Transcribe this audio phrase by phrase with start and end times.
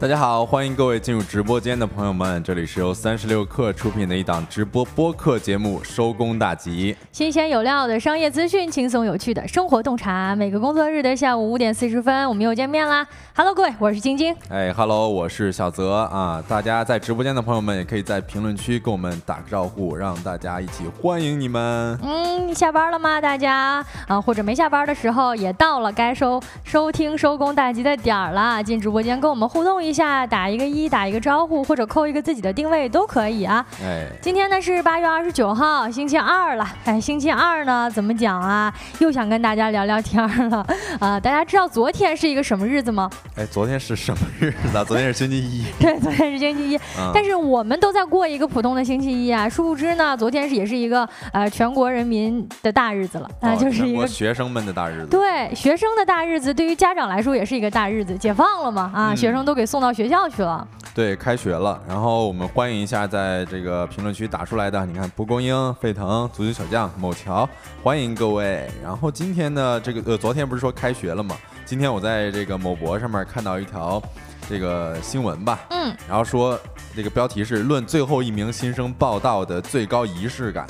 [0.00, 10.34] 大家好，欢迎各位进入直播间的朋友们，这里是由三十六氪出品的一档直播播客节目《收工大吉》，新鲜有料的商业资讯，轻松有趣的生活洞察。
[10.34, 14.34] 每个工作日的下午五点四十分，我们又见面啦！Hello，各位，我是晶晶。
[14.48, 16.42] 哎，Hello，我是小泽啊！
[16.48, 21.98] 大家在直播间的朋友们，也可以在评论区跟我们打个招呼，让大家一起欢迎你们。
[22.02, 23.20] 嗯，下班了吗？
[23.20, 29.89] 大家啊，或者没下班的时候，也到了该收收听收工大吉的点儿了，进直播间跟我们互动一。
[29.90, 33.66] 一下打一个一，打一个招呼，或者扣一个自己的定位都可以啊。
[33.82, 36.64] 哎，今天呢是八月二十九号，星期二了。
[36.84, 38.72] 哎，星期二呢怎么讲啊？
[39.00, 40.64] 又想跟大家聊聊天了
[41.00, 41.18] 啊！
[41.18, 43.10] 大家知道昨天是一个什么日子吗？
[43.34, 44.84] 哎，昨天是什么日子啊？
[44.84, 45.64] 昨天是星期一。
[45.82, 46.78] 对，昨天是星期一。
[47.12, 55.08] 但是我们都在过一个普通的星期一啊，殊不知呢，昨天是也是一个呃全国人民的大日子了啊，就是一个学生们的大日子。
[55.08, 59.79] 对，学生的大日子，对于家长来说也是一个大日子，解放了嘛啊，学生都给送。
[59.80, 61.80] 到学校去了，对，开学了。
[61.88, 67.48] 然后我们欢迎一下在这个评论区打出来的，你看，蒲公英、沸腾、足球小将、某桥，
[67.82, 68.68] 欢迎各位。
[68.82, 71.36] 然后今天呢，这个呃，昨天不是说开学了吗？
[71.64, 74.02] 今天我在这个某博上面看到一条
[74.48, 76.58] 这个新闻吧，嗯，然后说
[76.94, 80.66] 这个标题是“论最后一名新生报道的最高仪式感”。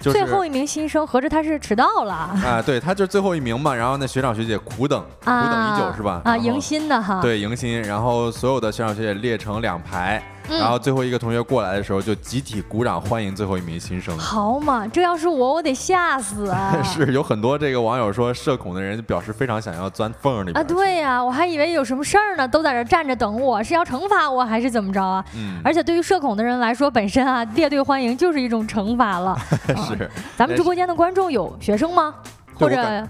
[0.00, 2.62] 最后一名新生，合着他是迟到了啊？
[2.64, 3.74] 对，他就是最后一名嘛。
[3.74, 6.22] 然后那学长学姐苦等，苦等已久是吧？
[6.24, 7.20] 啊，迎新的哈。
[7.20, 7.82] 对，迎新。
[7.82, 10.22] 然后所有的学长学姐列成两排。
[10.58, 14.16] 然后最后一个同学过来的时候，就集体鼓掌欢迎最后一名新生。
[14.18, 16.76] 好嘛，这要是我，我得吓死啊！
[16.82, 20.62] 是有很多这个网友说，社恐的人表示非常想要钻缝里啊。
[20.62, 25.24] 对呀，我还以为有什么事儿呢，都在这站着等我，是要惩罚我还是怎么着啊？
[25.36, 25.60] 嗯。
[25.64, 29.38] 而且对于社恐的人来说，本身啊列队欢迎就是一种惩罚了。
[29.88, 30.10] 是。
[30.36, 32.14] 咱们直播间的观众有学生吗？
[32.54, 33.08] 或者？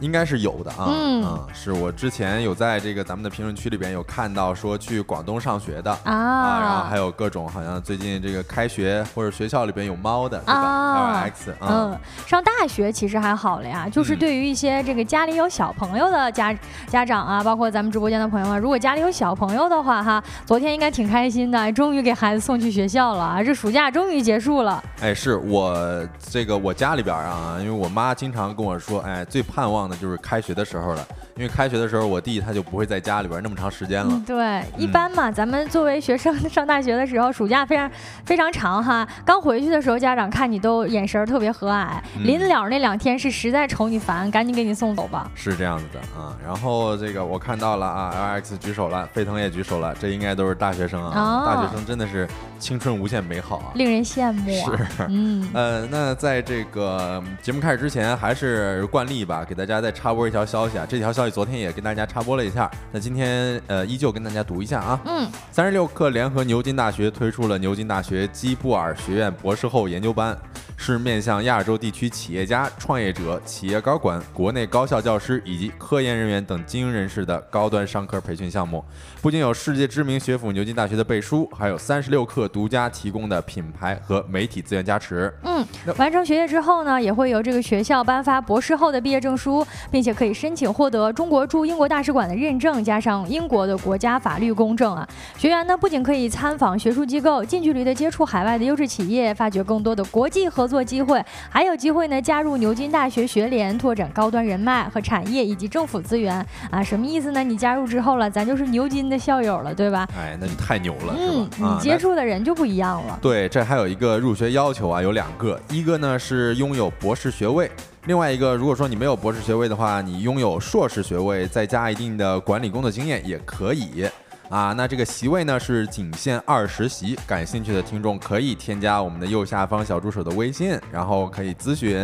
[0.00, 16.54] 应该是有的啊，嗯，是我之前有在这个咱们的评论区里边有看到说去广东上学的啊，然后还有各种好像最近这个开学或者学校里边有猫的，对吧？L X，嗯，上大学其实还好了呀，就是对于一些这个家里有小朋友的家
[16.88, 24.82] 家长啊，包括咱们直播间的朋友们，如果家里有小朋友的话哈，昨天应该挺开心的，终于给孩子送去学校了啊，这暑假终于结束了。
[25.00, 29.85] 哎，是我这个我家里边啊，因为我妈经常跟我说，哎，最盼望。
[29.88, 34.22] 那就是开学的时候了，因为开学的时候我弟他就不会在家里边那么长时间了。
[34.26, 37.90] 对，一般嘛，咱们作为学生 上大学的时候，暑假非常
[38.24, 39.06] 非常长哈。
[39.24, 41.88] 刚回去的时候，家长看你都眼神特别和蔼，
[42.18, 45.30] 临了那两天是实在愁你烦，赶紧给你送走吧。
[45.34, 46.36] 是这样子的啊。
[46.44, 51.44] 然后这个我看到了啊，L X 举手了，沸腾也举手了，这应该都是大学生啊。
[51.46, 54.50] 大学生真的是青春无限美好啊，令人羡慕。
[54.50, 59.75] 是，嗯， 呃，那在这个节目开始之前，还是惯例吧，给大家。
[59.80, 60.86] 再插播一条消息啊！
[60.88, 65.00] 这条消息昨天也跟大家插播了一下，那今天呃依旧跟大家读一下啊。
[65.04, 70.36] 嗯，三十六氪联合牛津大学推出了牛津大学基布尔学院博士后研究班。
[70.78, 78.84] 是面向亚洲地区企业家、创业者、企业高管、国内高校教师以及科研人员等精英人士的高端商科培训项目。
[79.22, 85.32] 不仅有世界知名学府牛津大学的背书，还有三十六氪独家提供的品牌和媒体资源加持。
[85.44, 85.66] 嗯，
[85.96, 95.08] 完成学业之后呢，也会由这个学校颁发博士后的毕业证书，并且可以申请获得中国驻英国大使馆的认证，加上英国的国家法律公证啊。
[95.38, 100.66] 学员呢，不仅可以参访学术机构，近距离的接触海外的优质企业，发掘更多的国际合。
[100.66, 107.40] 作机会还有机会呢，加入牛津大学学联，拓展高端人脉和产业以及政府资源啊，什么意思呢？
[107.44, 110.08] 你加入之后了，咱就是牛津的校友了，对吧？
[110.18, 111.78] 哎，那你太牛了，是吧？
[111.78, 113.16] 你接触的人就不一样了。
[113.22, 117.70] 对，这还有一个入学要求啊，有两个，一个呢是拥有博士学位，
[118.06, 124.08] 另外一个，如果说你没有博士学位的话，你拥有硕士学位，再加一定的管理工作经验也可以。
[124.48, 131.98] 啊，那这个席位呢是仅限二十席，感兴趣的听众可以添加我们的右下方小助手的微信，然后可以咨询。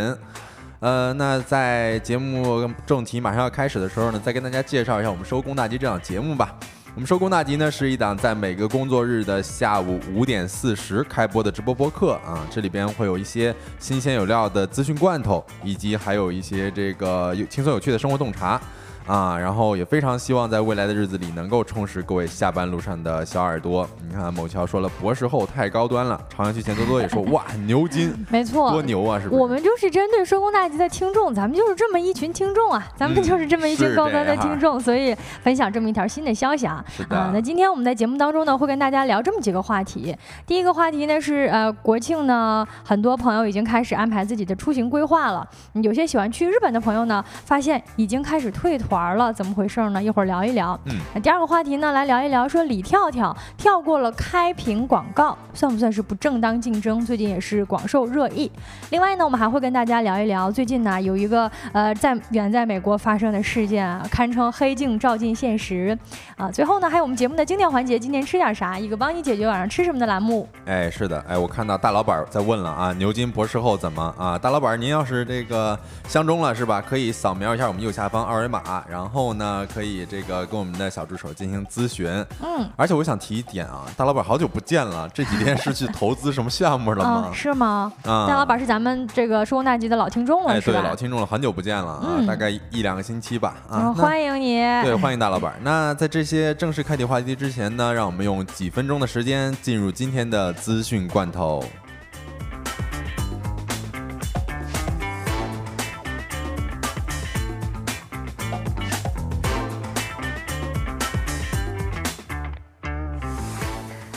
[0.80, 6.56] 呃，那在节目正题马上要开始的时候呢，再跟大家介绍一下我们收工大吉这档节目吧。
[6.94, 18.60] 我们收工大吉呢是一档在每个工作日的下午五点四十开播的直播播客啊，这里边会有一些新鲜有料的资讯罐头，以及还有一些这个有轻松有趣的生活洞察。
[19.06, 23.88] 啊，然后也非常希望在未来的日子里能够充实各位下班路上的小耳朵。
[24.08, 26.20] 你看某桥说了，博士后太高端了。
[26.28, 29.40] 朝阳区钱多多也说，哇，牛津， 没错，多牛啊，是不是？
[29.40, 36.84] 我们就是针对收工大吉的听众，咱们就是这么一群听众啊，咱们就是这么一群高端的听众，所以分享这么一条新的消息啊。
[36.88, 37.30] 是的。
[37.34, 40.16] 那今天我们在节目当中呢，会跟大家聊这么几个话题。
[40.46, 45.46] 第一个话题呢是，呃，国庆呢，很多朋友已经开始安排自己的出行规划了。
[45.82, 50.02] 有些喜欢去日本的朋友呢，发现已经开始退团了，怎么回事呢？
[50.02, 50.78] 一会儿聊一聊。
[50.86, 50.94] 嗯。
[51.14, 57.04] 那第二个话题呢，来聊一聊说李跳跳跳过了开屏广告，算不算是不正当竞争？
[57.04, 58.50] 最近也是广受热议。
[58.90, 65.96] 另外呢，我们还会跟大家聊一聊最近呢有一个呃在远在美国发生的事件啊，堪称黑镜照进现实
[66.36, 66.50] 啊。
[66.50, 68.78] 最后呢，还有我们节目的经典环节，今天吃点啥？
[68.78, 70.48] 一个帮你解决晚上吃什么的栏目。
[70.66, 74.38] 哎，是的，哎，我看到大老板在问了啊，牛津博士后怎么啊？
[74.38, 75.78] 大老板，您要是这个
[76.08, 76.80] 相中了是吧？
[76.80, 82.08] 可以扫描一下我们右下方二维码，然后呢可以这个跟我们的小助手进行咨询。
[82.42, 87.30] 嗯，而且我想提一点啊，大老板好久不见了，这几天是去投资什么项目了吗？
[87.32, 87.92] 是吗？
[88.04, 90.80] 啊，大老板是咱们这个收工大吉的老听众了，是吧？
[90.80, 93.54] 对，老听众了，很久不见了啊，大概一两个星期吧。
[93.68, 94.56] 啊，欢迎你。
[94.82, 95.54] 对，欢迎大老板。
[95.62, 101.62] 那在这些正式开题话题之前呢，让我们用几分钟的时间进入今天的资讯罐头。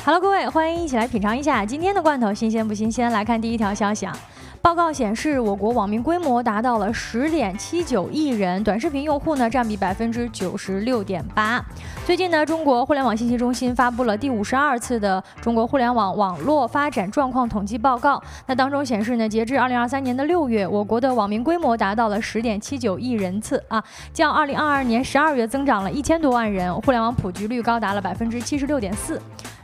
[0.06, 3.12] Hello，各位，欢迎一起来品尝一下今天的罐头，新鲜不新鲜？
[3.12, 4.16] 来看第一条消息啊。
[4.62, 11.60] 报告显示，我国网民规模达到了十点七九亿人，短视频用户呢占比百分之九十六点八。
[12.06, 18.22] 最近呢，中国互联网信息中心发布了第五十二次的中国互联网网络发展状况统计报告。
[18.46, 29.20] 那当中显示呢，截至二零二三年的六月，我国的网民规模达到了十点七九亿人次啊，较二零二二年十二月增长了一千多万人，互联网普及率高达了百分之七十六点四。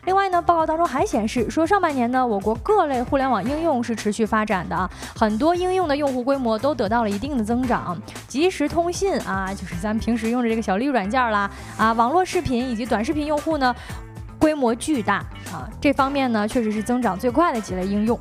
[0.06, 7.96] 另外呢，报告当中还显示说，上半年呢，我国各类互联网应用是持续发展的，很多应用的用户规模都得到了一定的增长。
[8.28, 13.76] 即时通信啊，就是咱们平时用的这个小绿软件啦，啊，网络视频以及短视频用户呢，
[14.40, 15.18] 规模巨大
[15.52, 18.20] 啊，这方面呢，确实是增长最快的几类应用。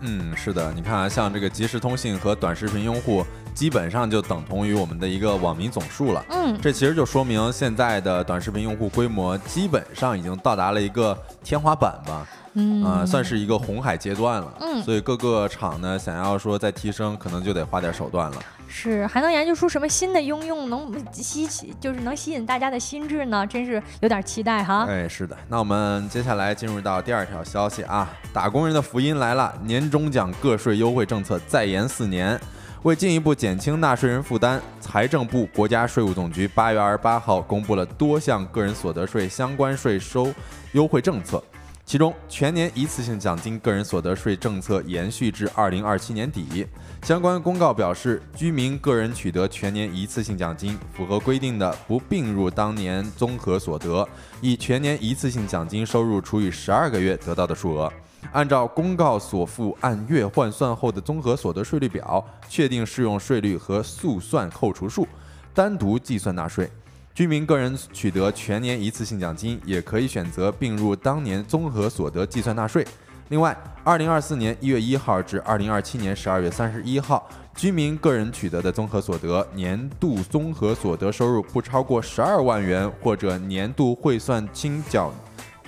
[0.00, 3.24] 嗯，是的，你看啊，像这个即时通信和短视频用户。
[3.56, 6.22] 基本上就等同于我们的一个网民总数了。
[6.28, 12.26] 嗯，这其实就说明现在的短视频用户规模基本上已经到达了一个天花板吧。
[12.52, 14.52] 嗯，啊，算是一个红海阶段了。
[14.60, 18.36] 嗯，所以各个厂呢，想要说再提升，可能就得花点手段了。
[18.68, 23.46] 是，还能研究出什么新的应用，能吸起，就是能吸引大家的心智呢？
[23.46, 24.86] 真是有点期待哈。
[24.86, 25.36] 哎，是的。
[25.48, 32.38] 那我们接下来进入到第二条消息啊，打工人的福音来了，年终奖个税优惠政策再延四年。
[32.82, 40.32] 为进一步减轻纳税人负担，财政部、国家税务总局八月二十八号公布了多项个人所得税相关税收
[40.72, 41.42] 优惠政策，
[41.84, 46.66] 其中全年一次性奖金个人所得税政策延续至二零二七年底。
[47.02, 54.08] 相关公告表示，居民个人取得全年一次性奖金，符合规定的不并入当年综合所得，
[54.40, 57.92] 以全年一次性奖金收入除以十二个月得到的数额。
[58.32, 65.06] 按照公告所附按月换算后的综合所得税率表，确定适用税率和速算扣除数，
[65.54, 66.70] 单独计算纳税。
[67.14, 72.86] 居民个人取得全年一次性奖金，也可以选择并入当年综合所得计算纳税。
[73.28, 85.10] 另外，二零二四年一月一号至二零二七年十二月三十一号，居民个人取得的综合所得年度综合所得收入不超过十二万元，或者年度汇算清缴。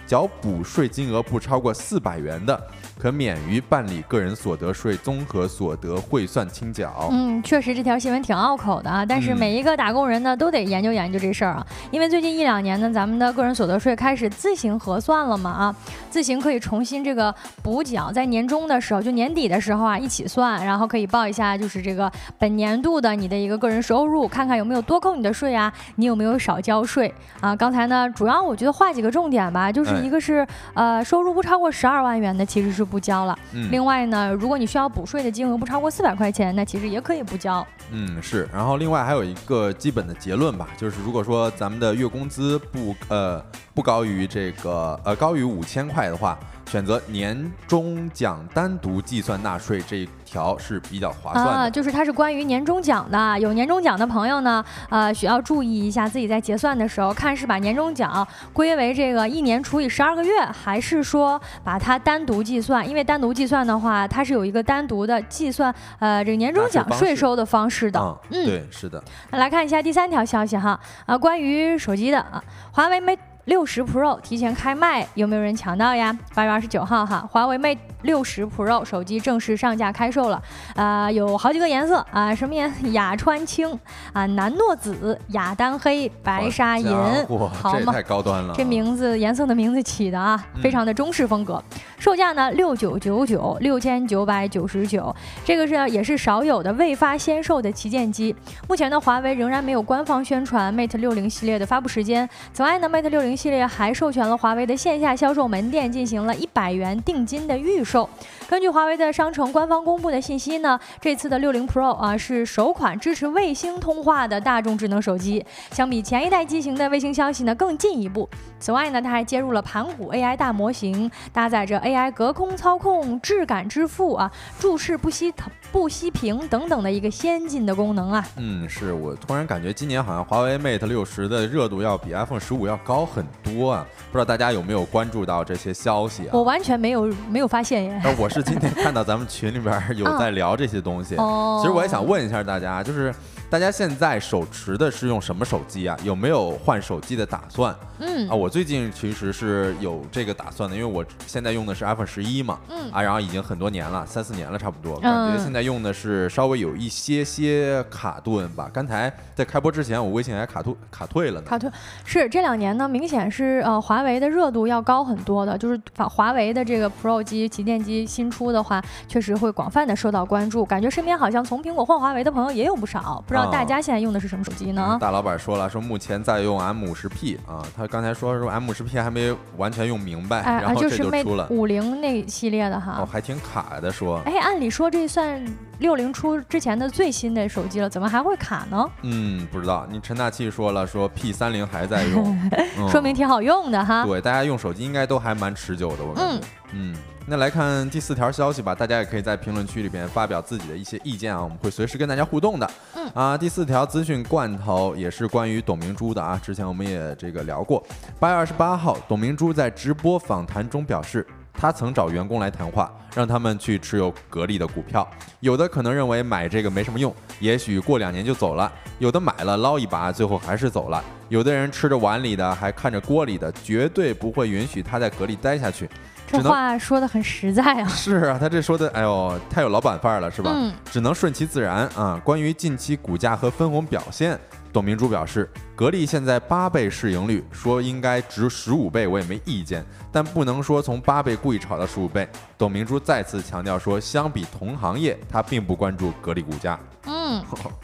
[0.09, 2.59] 缴补税金额不超过四百元的。
[2.99, 7.09] 可免于办理个人所得税综合所得汇算清缴。
[7.13, 15.77] 嗯，确实这条新闻挺拗口的啊，但是每一个打工人呢都得研究研究这事儿啊，因为最近一两年呢，咱们的个人所得税开始自行核算了嘛啊，
[16.11, 27.55] 自行可以重新这个补缴，在年终的时候就年底的时候啊一起算，然后可以报一下就是这个本年度的你的一个个人收入，看看有没有多扣你的税啊，你有没有少交税啊？
[27.55, 32.88] 刚才呢，主要我觉得划几个重点吧，就是一个是呃收入不超过十二万元的其实是。
[32.89, 33.39] 不交了。
[33.71, 37.67] 另外呢，如果你需要补税的金额不超过四百块钱，那其实也可以不交。
[37.91, 38.49] 嗯，是。
[38.53, 46.39] 然后另外还有一个基本的结论吧，就是如果说咱们的月工资不呃不高于这个呃高于五千块的话。
[46.69, 53.41] 选择年终奖单独计算纳税这一条是比较划算的啊，就是它是关于年终奖的。
[53.41, 62.87] 有年终奖的朋友呢，呃，需要注意一下自己在结算的时候，看是把年终奖归为这个一年除以十二个月，还是说把它单独计算？
[62.87, 67.99] 因为单独计算的话，它是有一个单独的计算呃这个年终奖税收的方式的。
[68.31, 69.03] 嗯，对，是的。
[69.31, 73.19] 那来看一下第三条消息哈，啊，关于手机的啊，华为 Mate。
[73.49, 76.17] 六十 Pro 提前开卖，有没有人抢到呀？
[76.35, 80.43] 八月二十九号哈，华为 Mate 六十 Pro 手机正式上架开售了，
[80.77, 82.71] 啊，有好几个颜色啊，什么颜？
[82.93, 83.67] 雅川青
[84.13, 86.95] 啊，南诺紫、雅丹黑、白沙银，
[87.27, 87.91] 好吗？
[87.91, 91.63] 太高端了，这名字颜色的名字起的啊，非常的中式风格。
[91.99, 95.15] 售价呢，六九九九，六千九百九十九，
[95.47, 98.37] 这个是也是少有的未发先售的旗舰机。
[98.69, 102.29] 目前呢，华为仍然没有官方宣传 Mate 六零系列的发布时间。
[102.53, 108.11] 此外呢，Mate 六零系列还授权了华为的线下销售门店进行了一百元定金的预售。
[108.49, 118.27] 根据华为的商城官方公布的信息呢，这次的六零 Pro 啊是首款支持卫星通话的大众智能手机，相比前一代机型的卫星消息呢更进一步。
[118.59, 125.31] 此外呢，它还接入了盘古 AI 大模型，搭载着 AI 隔空操控、质感支付啊、注视不熄
[125.71, 128.27] 不熄屏等等的一个先进的功能啊。
[128.39, 133.87] 嗯，是我突然感觉今年好像华为 Mate 六十的热度要比 iPhone 十五要高很多啊！
[134.11, 136.31] 不知道大家有没有关注到这些消息啊？
[136.33, 138.03] 我完全没有没有发现耶。
[138.19, 141.17] 我是今天看到咱们群里边有在聊这些东西。
[141.17, 141.61] 哦。
[141.61, 143.15] 其实我也想问一下大家，就是
[143.51, 145.97] 大家现在手持的是用什么手机啊？
[146.05, 147.75] 有没有换手机的打算？
[147.99, 158.71] 嗯啊，我最近其实是有这个打算的，因为我现在用的是 iPhone 十一嘛，嗯啊，然后已经很多年了，三四年了差不多，感觉现在用的是稍微有一些些卡顿吧。
[158.71, 161.47] 刚才在开播之前，我微信还卡退卡退了呢。
[161.47, 161.71] 卡退
[162.05, 170.67] 是这两年呢，明显是呃华为的热度要高很多的，就是华华为的这个 Pro 机旗舰机新出的话，确实会广泛的受到关注。
[170.67, 174.97] 感觉身边好像从苹果换华为的朋友也有不少，不知道大家现在用的是什么手机呢？
[175.01, 177.87] 大老板说了，说目前在用 M 五十 P 啊，他。
[177.89, 184.21] 刚才说说 M 五十 P 还没完全用明白，然后这就出了五零那系列的哈，哦，还挺卡的说。
[184.27, 185.43] 哎，按理说这算
[185.79, 188.89] 六零出之前的最新的手机了，怎么还会卡呢？
[189.03, 189.87] 嗯，不知道。
[189.91, 192.51] 你陈大气说了，说 P 三零还在用，
[192.91, 194.05] 说明挺好用的哈。
[194.05, 196.47] 对，大家用手机应该都还蛮持久的，我感觉。
[196.73, 196.95] 嗯。
[197.31, 202.71] 那来看第四条消息吧，大家也可以在评论区里边发表自己的一些意见啊，我们会随时跟大家互动的。
[202.95, 207.85] 嗯啊，第四条资讯罐头也是关于董明珠的啊，之前我们也这个聊过。
[208.19, 211.27] 八月二十八号，董明珠在直播访谈中表示，
[211.59, 215.07] 她曾找员工来谈话，让他们去持有格力的股票。
[215.41, 221.03] 有的可能认为买这个没什么用，也许过两年就走了；有的买了捞一把，最后还是走了。
[221.29, 225.91] 有的人吃着碗里的，还看着锅里的，绝对不会允许他在格力待下去。
[226.31, 227.89] 这话说的很实在啊！
[227.89, 230.53] 是啊，他这说的，哎呦，太有老板范儿了，是吧？
[230.55, 232.21] 嗯，只能顺其自然啊。
[232.23, 234.39] 关于近期股价和分红表现，
[234.73, 242.29] 董明珠表示，格力现在八倍市盈率，说应该值十五倍，我也没意见，但不能说从八倍故意炒到十五倍。
[242.57, 246.79] 董明珠再次强调说，相比同行业，他并不关注格力股价。
[247.05, 247.43] 嗯。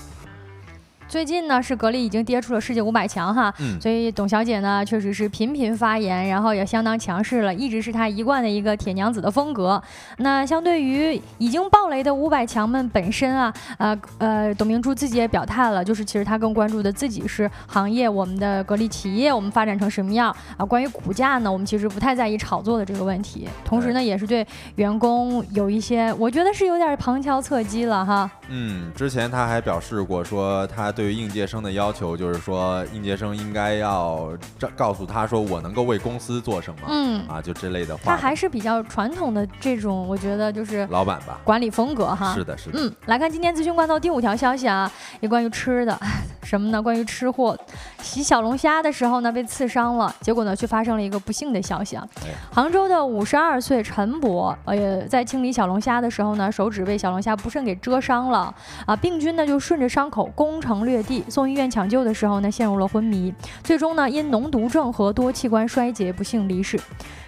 [1.14, 9.80] 最近呢，是格力已经跌出了世界五百强哈，嗯，所以董小姐呢确实是频频发言，然后也相当强势了，一直是她一贯的一个铁娘子的风格。
[10.18, 20.66] 那相对于已经暴雷的五百强们本身啊，呃呃，董明珠自己也表态了，就是其实她更关注的自己是行业，我们的格力企业我们发展成什么样啊？
[20.66, 24.44] 关于股价呢，我们其实不太在意炒作的这个问题，同时呢，也是对
[24.75, 28.28] 员工有一些，我觉得是有点旁敲侧击了哈。
[28.49, 31.03] 嗯，之前她还表示过说她对。
[31.04, 34.30] 对于应届生的要求就是说，应届生应该要
[34.75, 38.02] 告诉他说我能够为公司做什么，嗯啊，就这类的话。
[38.06, 42.32] 他还是比较传统的这种，我觉得就是老板吧，管理风格哈。
[42.32, 42.78] 是的，是的。
[42.80, 46.00] 嗯，来看今天资讯罐头第五条消息啊，也关于吃的，
[46.42, 46.82] 什么呢？
[46.82, 47.54] 关于吃货，
[48.00, 52.08] 洗小龙虾的时候呢被刺伤了，结果呢却发生了一个不幸的消息啊。
[52.50, 58.54] 杭州的五十二岁陈博，呃，在清理小龙虾的时候呢，手指被小龙虾不慎给蛰伤了
[58.87, 60.94] 啊，病菌呢就顺着伤口攻城略。
[60.95, 63.35] 落地送医院抢救的时候呢，陷入了昏迷，
[63.65, 66.79] 最终呢因脓毒症和多器官衰竭不幸离世。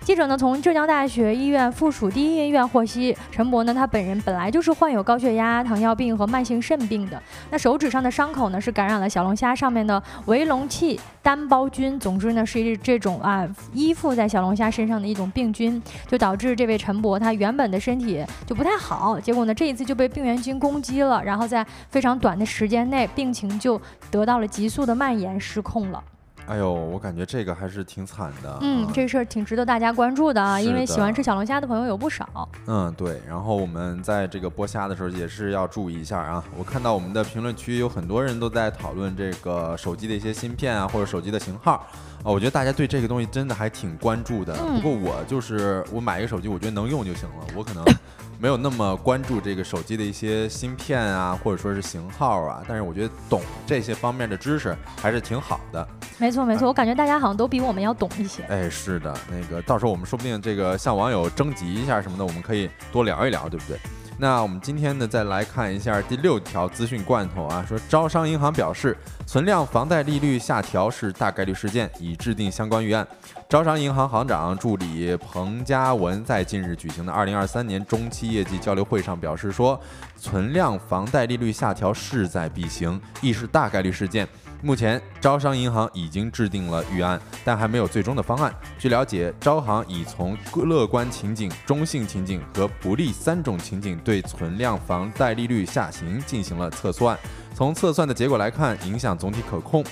[0.01, 7.21] 记者呢从浙江大学医院附属第一医院获悉，陈博呢他本人本来就是患有高血压、糖尿病和慢性肾病的。
[7.51, 26.03] 那手指上的伤口呢是感染了小龙虾上面的围龙气单胞菌，总之呢是这种啊依附在小龙虾身上的一种病菌，就导致这位陈博他原本的身体就不太好，结果呢这一次就被病原菌攻击了，然后在非常短的时间内病情就得到了急速的蔓延，失控了。
[26.49, 28.59] 哎呦，我感觉这个还是挺惨的。
[28.61, 32.49] 嗯，这事儿挺值得大家关注的啊，因为喜欢吃小龙虾的朋友有不少。
[32.67, 33.21] 嗯，对。
[33.29, 36.45] 然后我们在这个剥虾的时候也是要注意一下啊。
[36.57, 41.85] 我看到我们的评论区有很多人都在讨论这个手机的一些芯片啊，或者手机的型号
[42.23, 42.31] 啊。
[42.31, 44.55] 我觉得大家对这个东西真的还挺关注的。
[44.55, 47.47] 不过我就是我买一个手机，我觉得能用就行了。
[47.57, 47.85] 我可能
[48.39, 55.87] 没有那么关注这个手机的一些芯片啊，或者说是型号啊，但是我觉得懂这些方面的知识还是挺好的。
[56.19, 58.43] 没错没错，我感觉大家好像都比我们要懂一些。
[58.45, 63.79] 哎，是的，那个到时候我们说不定这个向网友征集一下什么的，我们可以多聊一聊，对不对？
[64.19, 68.97] 那我们今天呢，再来看一下第六条资讯罐头啊，说招商银行表示，
[69.27, 73.07] 存量房贷利率下调是大概率事件，已制定相关预案。
[73.47, 79.79] 招商银行行长助理彭嘉文在近日举行的二零二三年中期业绩交流会上表示说，
[80.17, 84.27] 存量房贷利率下调势在必行，亦是大概率事件。
[84.67, 88.53] 目前，招商银行已经制定了预案，但还没有最终的方案。
[88.77, 97.17] 据了解，招行已从乐观情景、中性情景和不利三种情景对存量房贷利率下行进行了测算。
[97.55, 99.85] 从测算的结果来看，影响总体可控。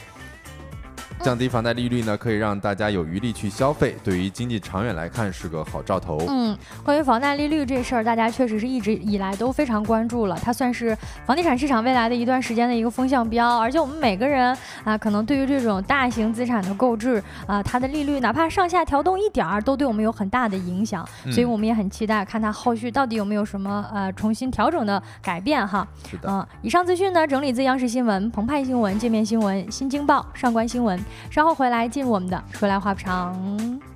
[1.23, 6.23] 降低房贷利率呢，可以让大家有余力去消费，对于经济长远来看是个好兆头。
[6.28, 13.59] 嗯，关于房贷利率这事儿，大家确实是一直以来都非常关注了，它算是房地产市场未来的一段时间的一个风向标。
[13.59, 14.54] 而且我们每个人
[14.85, 21.09] 啊，可能对于这种大型资产的购置啊，它的利率哪怕上下调动一点儿，都对我们有很大的影响。
[21.30, 25.87] 所以我们也很期待看它后续到底有没有什么呃重新调整的改变哈。
[26.11, 26.28] 是的。
[26.28, 30.99] 嗯，以上资讯呢，整理自央视新闻、澎湃新闻、界面新闻、新京报、上官新闻。
[31.30, 33.93] 稍后回来进入我们的说来话不长。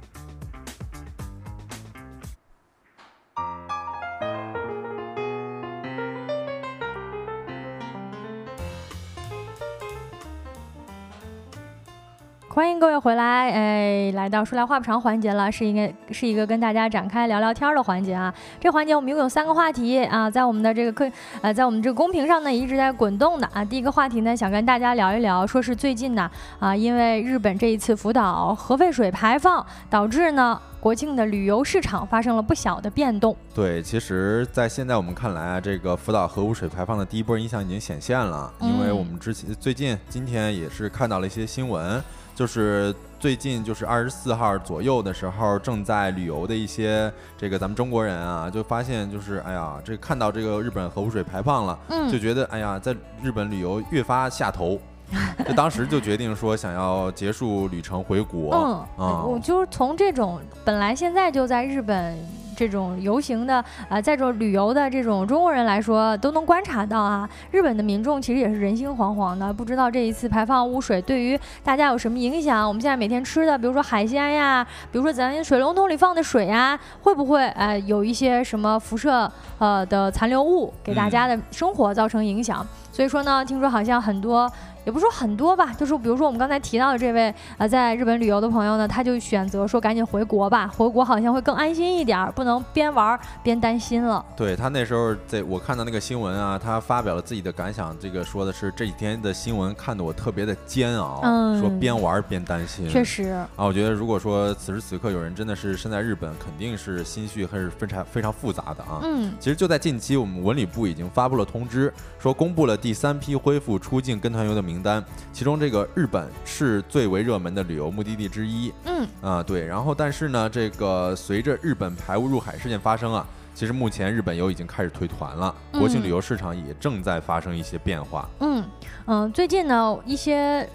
[12.50, 18.35] 欢迎各位回来，哎，来到说来话不长环节了，是一个是一个跟大家展开聊聊天的环节啊。
[18.59, 21.09] 这环节我们一共有三个话题啊，在我们的这个课
[21.43, 23.62] 呃，在我们这个公屏上呢一直在滚动的啊。
[23.62, 26.28] 第一个话题呢，想跟大家聊一聊，说是最近呢
[26.59, 33.37] 啊，因为日本这一次福岛核废水排放，导致呢国庆的旅游市场发生了不小的变动。
[33.55, 42.02] 对，其实，在现在我们看来啊，这个福岛核污水排放的第一波影响已经显现了，因为我们之前最近今天也是看到了一些新闻。
[42.38, 51.76] 就是最近就是二十四号左右的时候，正在旅游的一些这个咱们中国人啊，就发现就是哎呀，这看到这个日本核污水排放了，
[52.12, 54.78] 就觉得哎呀，在日本旅游越发下头，
[55.49, 58.54] 就当时就决定说想要结束旅程回国。
[58.97, 62.16] 嗯，我就是从这种本来现在就在日本。
[62.59, 72.66] 这种游行的啊，在这旅游的这种中国人来说，都能观察到啊，日本的民众其实也是人心惶惶的，不知道这一次排放污水对于大家有什么影响。
[72.66, 82.66] 我们现在每天吃的，比如说海鲜呀，比如说咱水龙头里放的水呀，会不会呃有一些什么辐射呃的残留物给大家的生活造成影响？
[82.90, 84.51] 所以说呢，听说好像很多。
[84.88, 94.24] 也不说很多吧，就是比如说我们刚才提到的这位呃，在日本旅游的朋友呢，他就选择说赶紧回国吧，回国好像会更安心一点，不能边玩边担心了。
[94.35, 101.20] 对他那时候在我看到那个新闻啊，他发表了自己的感想，这个说的是这几天的新闻看得我特别的煎熬，
[101.61, 102.88] 说边玩边担心。
[102.88, 103.24] 确实
[103.57, 109.01] 啊，我觉得如果说此时此刻有人真的是身在日本，肯定是心绪还是非常非常复杂的啊。
[109.03, 115.05] 嗯，其实就在近期，我们文旅部已经发布了通知，说公布了第三批恢复出境跟团游的名单。
[115.33, 118.73] 其中这个日本是最为热门的旅游目的地之一。
[118.85, 128.29] 嗯啊对，然后但是呢，这个随着日本排污入海事件发生啊，其实目前日本游已经开始退团了，国庆旅游市场也正在发生一些变化。
[128.41, 128.64] 嗯
[129.07, 130.69] 嗯，最近呢一些。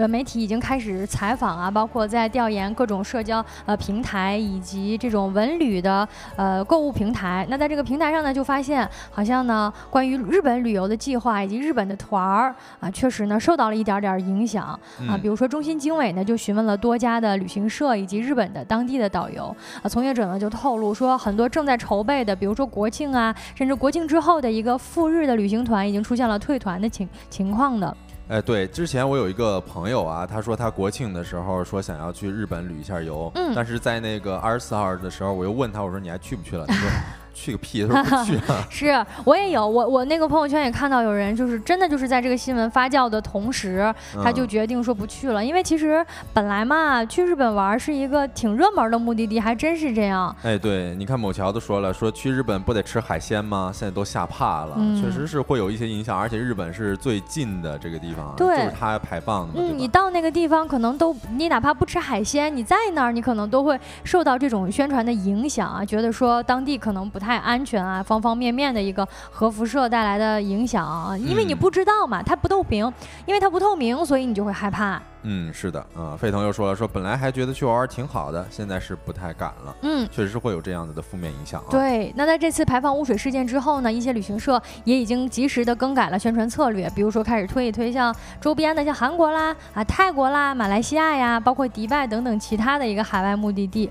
[0.00, 7.46] 呃，媒体已经开始采访啊，包括在调研各种社交呃平台以及这种文旅的呃购物平台。
[7.50, 14.64] 那在这个平台上呢，就发现好像呢，关于日本旅游的计划以及日本的团儿啊，确实呢受到了一点点影响
[15.06, 15.18] 啊。
[15.20, 27.94] 比如说中心经纬呢，就询问了多家的旅行社以及日本的当地的导游啊，从业者呢就透露说，很多正在筹备的，比如说国庆啊，甚至国庆之后的一个赴日的旅行团，已经出现了退团的情情况的。
[28.30, 36.64] 哎，对，之前我有一个朋友啊，他说他国庆的时候说想要去日本旅一下游，嗯，但是在那个二十四号的时候，我又问他，我说你还去不去了？
[36.64, 36.88] 他说。
[37.32, 37.86] 去个屁！
[37.86, 38.40] 他说不去。
[38.70, 45.44] 是我也有，我我那个朋友圈也看到有人，就是真的就是在这个新闻发酵的同时，他就决定说不去了。
[45.44, 50.34] 因为其实本来嘛，去日本玩是一个挺热门的目的地，还真是这样。
[50.42, 53.70] 哎，对，你看某桥都说了，说去日本不得吃海鲜吗？
[53.72, 56.18] 现在都吓怕了，确实是会有一些影响。
[56.18, 59.60] 而且日本是最近的这个地方，就是它排放的。
[59.60, 67.19] 嗯，你到那个地方可能都，你哪怕不吃海鲜，你在那儿你可能都会受到这种宣传的影响啊，觉得说当地可能不。
[67.20, 72.90] 太安全啊，方方面面的一个核辐射带来的影响，因为你不知道嘛，它不透明，
[73.26, 75.00] 因为它不透明，所以你就会害怕。
[75.22, 79.76] 嗯，是的，啊，沸腾又说了，说本来还觉得去玩玩挺好的，现在是不太敢了。
[79.82, 81.68] 嗯，确实是会有这样子的负面影响啊。
[81.70, 93.90] 对，那在这次排放污水事件之后呢，一些旅行社也已经及时的更改了宣传策略，比如说开始推一推像周边的像韩国啦、啊泰国啦、马来西亚呀，包括迪拜等等其他的一个海外目的地。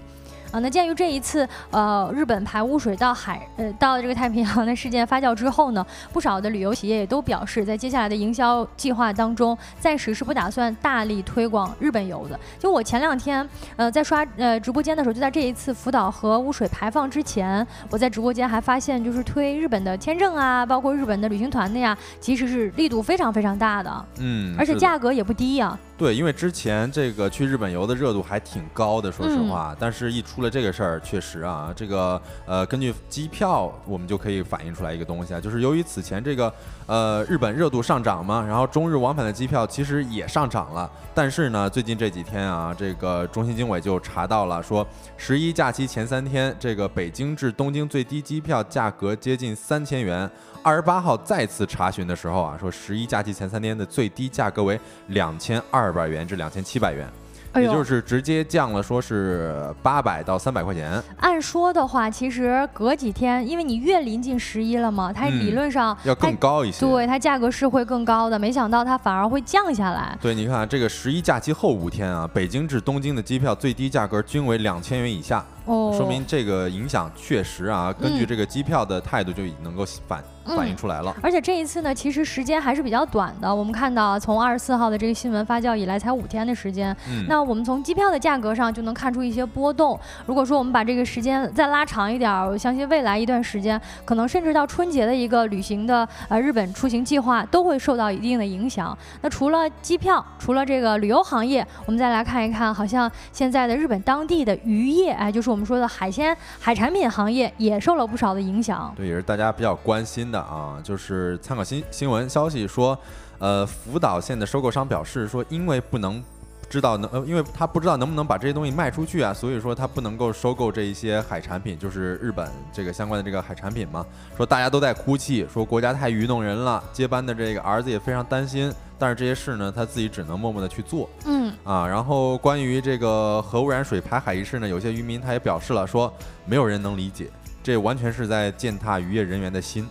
[0.52, 12.40] 啊，那鉴于这一次呃日本排污水到海呃到这个太平洋的事件发酵之后呢，不少的旅游企业也都表示，在接下来的营销计划当中，暂时是不打算大力推广日本游的。
[12.58, 24.06] 就我前两天呃在刷呃直播间的时候，就在这一次福岛核污水排放之前，我在直播间还发现，就是推日本的签证啊，包括日本的旅行团的呀，其实是力度非常非常大的。
[24.18, 25.78] 嗯，而且价格也不低呀。
[25.96, 36.52] 对，因为之前这个去日本游的热度还挺高的，说实话，但是一出出了这个事儿，确实啊，这个呃，根据机票，我们就可以反映出来一个东西啊，就是由于此前这个
[36.86, 50.30] 呃日本热度上涨嘛，然后中日往返的机票其实也上涨了，但是呢，最近这几天啊，这个中信经纬就查到了，说十一假期前三天，这个北京至东京最低机票价格接近三千元。
[50.64, 57.08] 二十八号再次查询的时候啊，说十一假期前三天的最低价格为两千二百元至两千七百元。
[57.56, 61.02] 也就是直接降了，说是八百到三百块钱。
[61.20, 66.86] 按说的话，其实隔几天，因为你越临近十一了嘛，它理论上要更高一些。
[66.86, 68.38] 对，它价格是会更高的。
[68.38, 70.18] 没想到它反而会降下来。
[70.22, 75.44] 对，你看这个十一假期后五天啊，北京至东京的机票最低价格均为两千元以下。
[75.70, 81.16] 哦，说明这个影响确实啊，根据这个机票的态度就已经能够反反映出来了。
[81.22, 83.54] 而且这一次呢，其实时间还是比较短的。
[83.54, 86.96] 我们看到从二十四号的这个新闻发酵以来，才五天的时间。
[87.08, 90.00] 嗯，那我们从机票的价格上就能看出一些波动。
[90.26, 98.98] 如果说我们把这个时间再拉长一点，我相信未来一段时间，可能甚至到春节的一个旅行的呃日本出行计划都会受到一定的影响。
[99.22, 108.94] 那除了机票，除了这个旅游行业，我们再来看一看，好像现在的日本当地的渔业，哎，就是我们我们说的海鲜、海产品行业也受了不少的影响。
[108.96, 110.80] 对，也是大家比较关心的啊。
[110.82, 112.98] 就是参考新新闻消息说，
[113.40, 116.24] 呃，福岛县的收购商表示说，因为不能。
[116.70, 124.06] 知道能呃，因为他不知道能不能把这些东西卖出去啊，所以说他不能够收购这一些海产品，就是日本这个相关的这个海产品嘛。
[124.38, 128.72] 说大家都在哭泣，说国家太愚弄人了，接班的这个儿子也非常担心。
[129.00, 131.10] 但是这些事呢，他自己只能默默的去做。
[131.26, 136.14] 嗯啊，然后关于这个核污染水排海一事呢，有些渔民他也表示了，说
[136.46, 137.30] 没有人能理解，
[137.64, 139.88] 这完全是在践踏渔业人员的心。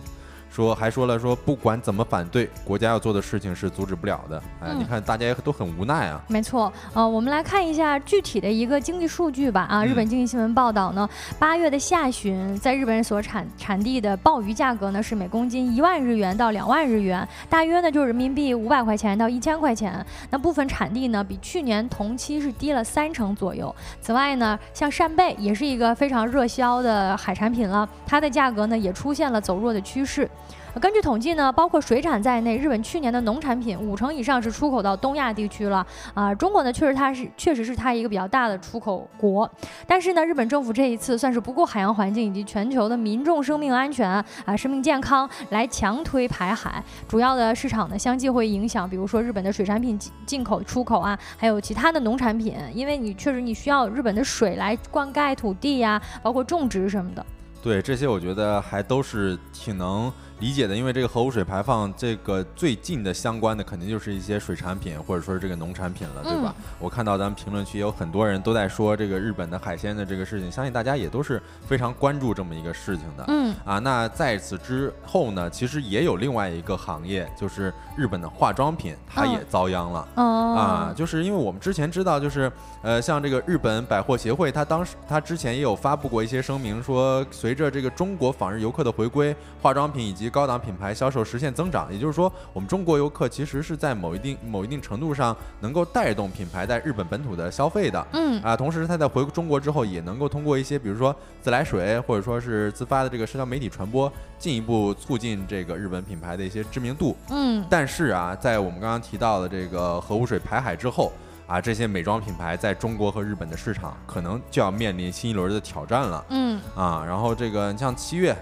[0.59, 4.43] 说还说了说，不管怎么反对，国家要做的事情是阻止不了的。
[4.59, 6.21] 哎，你看大家也都很无奈啊。
[6.27, 9.65] 没错，呃，我们来看一下具体的一个经济数据吧。
[9.69, 20.05] 啊，日本经济新闻报道呢，八月的下旬，在日本所产产地的鲍鱼价格呢是每公斤一万日元到两万日元，大约呢就是人民币五百块钱到一千块钱。
[20.29, 23.73] 那部分产地呢比去年同期是低了三成左右。
[24.01, 30.29] 此外呢，像扇贝也是一个非常热销的海产品了，它的价格呢也出现了走弱的趋势。
[30.75, 36.33] 根据统计呢，包括水产在内，日本去年的农产品五成以上是出口到东亚地区了啊。
[36.35, 39.49] 中国呢，确实它是确实是它一个比较大的出口国，
[39.87, 44.07] 但是呢，日本政府这一次算是不顾海洋环境以及全球的民众生命安全
[44.45, 46.83] 啊、生命健康来强推排海。
[47.07, 57.25] 主要的市场呢，相继会影响，比如说日本的水产品进进口、出口啊，还有其他的农产品，因为你确实你需要日本的水来灌溉土地呀，包括种植什么的。
[57.61, 60.09] 对，这些我觉得还都是挺能。
[60.39, 66.55] 理解的，因为这个核污水排放，这个最近的相关的肯定就是一些水产品或者说是这个农产品了，对吧？
[66.79, 73.25] 我看到咱们评论区有很多人都在说这个日本的海鲜的这个事情，相信大家也都是非常关注这么一个事情的。
[73.27, 80.07] 嗯啊，那在此之后呢，其实也有另外一个行业，就是日本的化妆品，它也遭殃了。
[80.15, 82.49] 啊，就是因为我们之前知道，就是
[82.81, 98.07] 呃，像这个日本百货协会，它当时它之前也有发布过一些声明，说随着这个中国访日游客的回归，化妆品以及高档品牌销售实现增长，也就是说，我们中国游客其实是在某一定某一定程度上能够带动品牌在日本本土的消费的。
[98.13, 107.15] 嗯啊，同时他在回中国之后，也能够通过一些比如说自来水或者说是自发的这个社交媒体传播，进一步促进这个日本品牌的一些知名度。
[107.29, 111.11] 嗯，但是啊，在我们刚刚提到的这个核污水排海之后
[111.47, 116.25] 啊，这些美妆品牌在中国和日本的市场可能就要面临新一轮的挑战了。
[116.29, 118.35] 嗯啊，然后这个你像七月。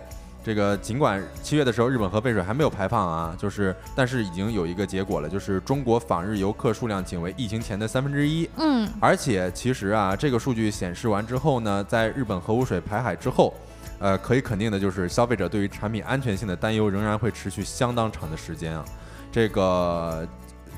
[0.47, 8.49] 这个尽管七月的时候日本核废水还没有排放啊，就是但是已经有一个结果了，就是中国访日游客数量仅为疫情前的三分之一。
[8.55, 13.53] 嗯，而且其实啊，这个数据显示完之后呢，在日本核污水排海之后，
[13.99, 18.85] 呃，可以肯定的就是消费者对于产品安全性的担忧仍然会持续相当长的时间啊。
[19.29, 20.25] 这个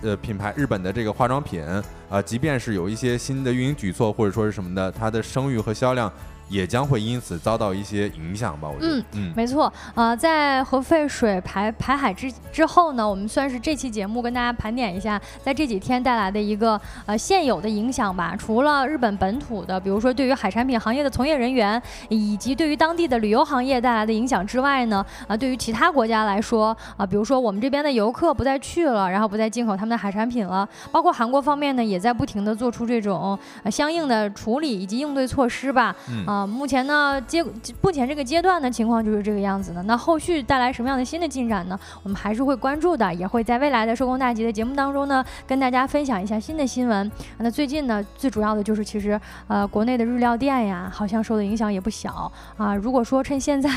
[0.02, 1.64] 呃品牌日本的这个化妆品
[2.10, 6.12] 啊，即便是有一些新的运营举措或者说是什么的，它的声誉和销量。
[6.50, 8.98] 也将会因此遭到一些影响吧，我觉得。
[8.98, 9.72] 嗯嗯，没错。
[9.96, 18.36] 呃，在核废水排排海之之后呢，我们算是这期节目跟大家盘点一下，在这几天带来的一个呃现有的影响吧。
[18.38, 35.96] 除了日本本土的，比如说对于海产品行业的从业人员，以及对于当地的旅游行业带来的影响之外呢，啊，对于其他国家来说，啊，比如说我们这边的游客不再去了，然后不再进口他们的海产品了，包括韩国方面呢，也在不停的做出这种呃相应的处理以及应对措施吧。
[36.26, 36.39] 啊。
[36.40, 37.44] 啊目前呢，阶
[37.82, 39.84] 目前这个阶段的情况就是这个样子的。
[39.84, 41.78] 那后续带来什么样的新的进展呢？
[42.02, 47.12] 我们还是会关注的，也会在未来的收工大吉的节目当中呢，跟大家分享一下新的新闻。
[47.40, 52.74] 那最近呢，最主要的就是其实呃，国内的日料店呀，好像受的影响也不小啊。
[52.76, 53.70] 如果说趁现在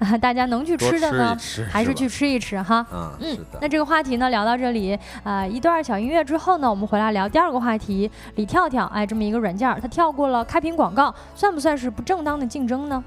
[0.00, 1.36] 啊，大家能去吃的呢，
[1.70, 2.84] 还是去吃一吃哈。
[2.92, 3.38] 嗯嗯。
[3.60, 8.10] 那这个话题呢，聊到这里啊，一段小音乐之后呢，我们回来聊第二个话题。
[8.34, 12.46] 李跳跳，哎，这么一个软件，它跳过了开屏广告，算不算是不正当的？
[12.46, 13.04] 竞争呢？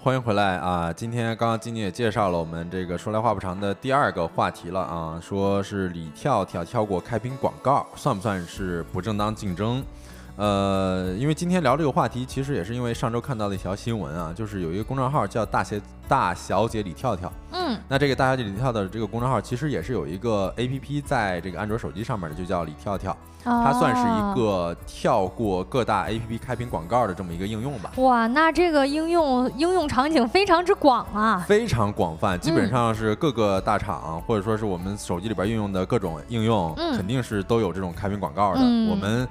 [0.00, 0.92] 欢迎回来啊！
[0.92, 9.84] 今天刚刚晶晶也介绍了我们这个说来话不长的第二个话题了啊，说是李跳跳跳过开屏广告，算不算是不正当竞争？
[10.36, 17.30] 呃，因为今天聊这个话题，其实也是因为上周看到的一条新闻啊，就是有一个公众号叫“大鞋大小姐李跳跳”。
[17.52, 23.16] 嗯，那这个“大小姐李跳”的这个公众号，其实也是有一个 A P P 在这个安卓手机上面的，就叫李跳跳。
[23.44, 27.92] 它算是一个跳过各大 A P P 开屏广告的这么一个应用吧。
[27.96, 38.60] 哇，那这个应用应用场景非常之广啊，非常广泛，基本上是各个大厂或者说是我们手机里边运用的各种应用，肯定是都有这种开屏广告的。
[38.60, 39.28] 我们。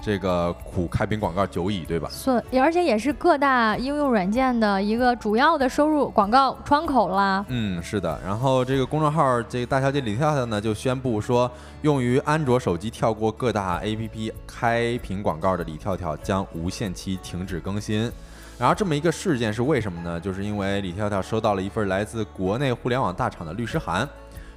[0.00, 2.08] 这个苦开屏广告久矣，对吧？
[2.10, 7.44] 是，而且也是各大应用软件的一个主要的收入广告窗口啦。
[7.48, 8.18] 嗯，是的。
[8.24, 11.50] 然后这个公众号这个大小姐李跳跳呢，就宣布说，
[11.82, 18.10] 用于安卓手机跳过各大 APP 开屏广告的李跳跳将无限期停止更新。
[18.58, 20.18] 然后这么一个事件是为什么呢？
[20.18, 24.08] 就是因为李跳跳收到了一份来自国内互联网大厂的律师函。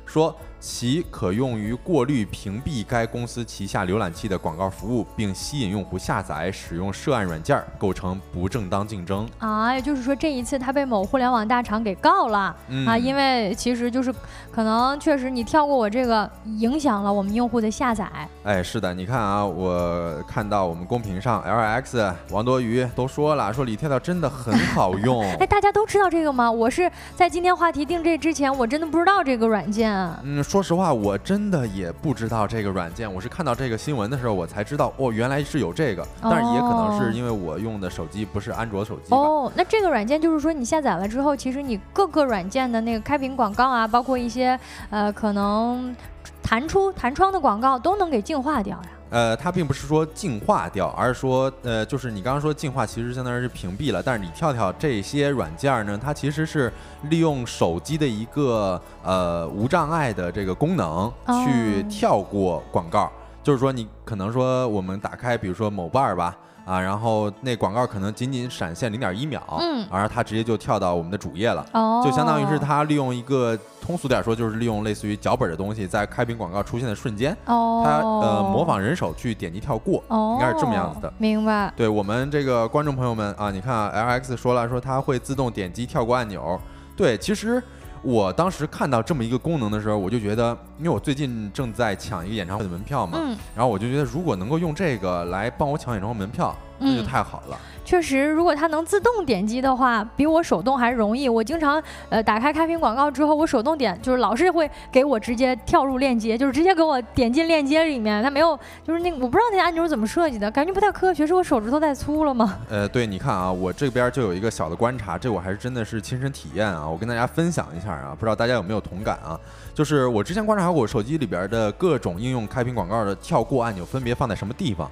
[0.03, 9.73] 说其可用于过滤屏蔽该公司旗下浏览器的广告服务，并吸引用户下载使用涉案软件，构成不正当竞争啊！
[9.73, 12.95] 也就是说，这一次他被某互联网大厂给告了啊！
[12.95, 14.13] 因为其实就是
[14.51, 18.07] 可能确实你跳过我这个，影响了我们用户的下载。
[18.43, 25.23] 哎，是的，你看啊，我看到我们公屏上，L X 王多鱼都说了，说李跳跳真的很好用。
[25.41, 26.51] 哎，大家都知道这个吗？
[26.51, 29.91] 我是在今天话题定这之前，我真的不知道这个软件。
[30.23, 33.11] 嗯，说实话，我真的也不知道这个软件。
[33.11, 36.05] 我是看到这个新闻的时候，我才知道哦，原来是有这个。
[36.21, 39.15] 但是也可能是因为我用的手机不是安卓手机。
[39.15, 44.59] 哦，那这个软件就是说，你下载了之后，其实你各个软件的那个开屏广告啊，包括一些
[44.89, 45.95] 呃可能
[46.43, 48.89] 弹出弹窗的广告，都能给净化掉呀。
[49.11, 54.01] 呃，它并不是说净化掉，而是说，呃，就是你刚刚说净化，其实相当于是屏蔽了。
[54.01, 56.71] 但是你跳跳这些软件呢，它其实是
[57.09, 61.11] 利用手机的一个呃无障碍的这个功能
[61.45, 63.11] 去跳过广告，
[63.43, 66.35] 就是说你可能说我们打开，比如说某瓣儿吧。
[66.71, 81.73] 啊，然后那广告可能仅仅闪现零点一秒，嗯，而它直接就跳到我们的主页了，哦，就相当于是它利用一个通俗点说，就是利用类似于脚本的东西，在开屏广告出现的瞬间，哦，它呃模仿人手去点击跳过，哦，应该是这么样子的，明白？
[81.75, 86.57] 对我们这个观众朋友们啊，你看 L X 说了，说它会自动点击跳过按钮，
[86.95, 87.61] 对，其实。
[88.03, 93.19] 我当时看到这么一个功能的时候，我就觉得，因为我最近正在抢一个演唱会的门票嘛，
[93.55, 97.57] 然后我就觉得，如果能够用这个来帮我抢演唱会门票，那就太好了。
[97.85, 101.29] 确实，如果它能自动点击的话，比我手动还容易。
[101.29, 108.23] 我经常呃打开开屏广告之后，我手动点，就是老是会给我直接跳入链接，就是直接给我点进链接里面。
[108.23, 111.27] 它没有，就是那个我不知道那个按钮怎么设计的，感觉不太科学。
[111.27, 112.57] 是我手指头太粗了吗？
[112.69, 119.39] 呃，对，你看啊，我这边就有一个小的观察，这我还是真的是亲身体验啊，我跟大家分享一下啊，不知道大家有没有同感啊？
[119.73, 124.89] 就是我之前观察过手机里边的各种应用开屏广告的跳过按钮分别放在什么地方。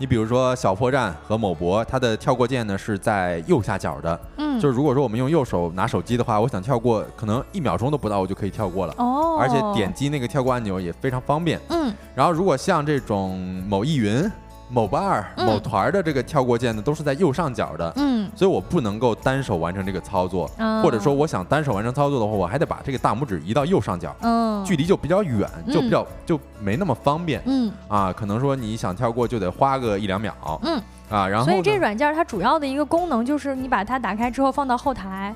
[0.00, 4.20] 你比如说小破站和某博，它的跳过键呢是在右下角的。
[4.36, 8.94] 嗯，就是如果说我们用右手拿手机的话，我想跳过，可能一秒钟都不到，我就可以跳过了。
[8.96, 11.58] 哦，而且点击那个跳过按钮也非常方便。
[11.70, 13.36] 嗯，然后如果像这种
[13.68, 14.30] 某易云，
[14.68, 17.92] 某 bar、嗯某团的这个跳过键呢，都是在右上角的。
[17.96, 28.12] 嗯，所以我不能够单手完成这个操作，嗯或者说我想单手完成操作的话，我还得把这个大拇指移到右上角，嗯，距离就比较远，就比较就没那么方便嗯啊。
[28.12, 31.26] 可能说你想跳过就得花个一两秒嗯，啊。
[31.26, 35.34] 然后所以这软件它主要的一个功能就是你把它打开之后放到后台。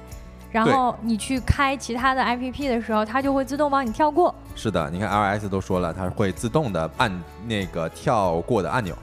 [0.53, 4.33] 然后你去开其他的 APP 的时候，它就会自动帮你跳过。
[4.55, 8.95] 是的，你看 iOS 都说了，它会自动的按那个跳过的按钮。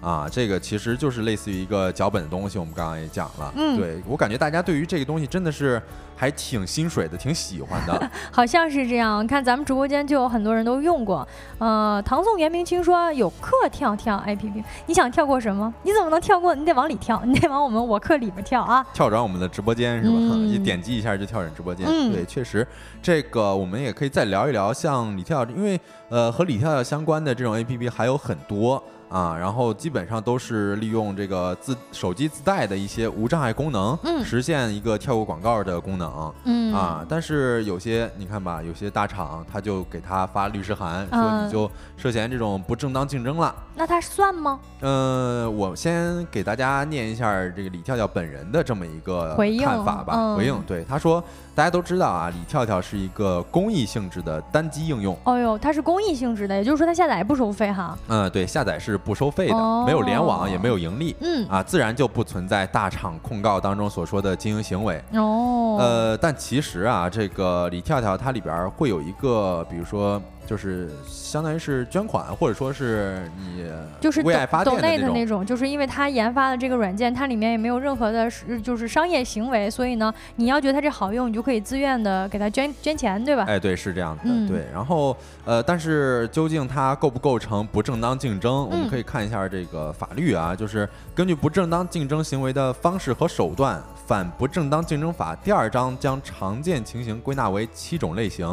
[0.00, 3.52] 啊，这个其实就是类似于一个脚本的东西，我们刚刚也讲了。
[3.56, 5.82] 嗯对我感觉大家对于这个东西真的是
[6.18, 8.10] 还挺心水的，挺喜欢的。
[8.32, 11.26] 好像是这样，看咱们直播间就有很多人都用过。
[11.58, 15.72] 呃，唐宋元明清说有课跳跳 APP，你想跳过什么？
[15.84, 16.54] 你怎么能跳过？
[16.54, 18.84] 你得往里跳， 你得往我们我课里边跳啊。
[18.92, 20.16] 跳转我们的直播间是吧？
[20.18, 21.86] 嗯 一点击一下就跳转直播间。
[21.88, 22.66] 嗯对，确实，
[23.00, 28.82] 这个我们也可以再聊一聊，像李跳，因为呃和李跳跳相关的这种 A P P 还有很多。
[29.08, 36.34] 啊，然后基本上都是利用这个自手机自带的一些无障碍功能，嗯实现一个跳过广告的功能。
[36.44, 43.54] 嗯啊，但是有些你看吧，有些大厂他就给他发律师函，说嗯你就涉嫌这种不正当竞争了。
[43.74, 44.60] 那他算吗？
[44.80, 50.14] 嗯，我先给大家念一下这个李跳跳本人的这么一个回应看法吧。
[50.16, 51.22] 嗯回应，对他说，
[51.58, 55.18] 大家都知道啊，李跳跳是一个公益性质的单机应用。
[55.24, 57.98] 哦呦，它是公益性质的，也就是说它下载不收费哈。
[58.06, 61.16] 嗯，对，下载是不收费的，哦没有联网，也没有盈利。
[61.20, 65.02] 嗯，啊，自然就不存在大厂控告当中所说的经营行为。
[65.14, 73.66] 哦，呃，但其实啊，这个李跳跳它里边会有一个，比如说，就是相当于是捐款，或者说是你
[74.00, 75.44] 就是为爱发的那种。
[75.44, 83.44] 就是因为他研发的这个软件，它里面也没有任何的是就是商业行为，所以呢，你要觉得它这好用，你就可以自愿的给他捐捐钱，对吧？
[83.46, 84.64] 哎，对，是这样的，嗯对。
[84.72, 88.64] 然后，呃，但是究竟它构不构成不正当竞争？
[88.64, 98.48] 我们嗯可以看一下这个法律啊，就是根据不正当竞争行为的方式和手段，《反不正当竞争法》第二章将常见情形归纳为七种类型，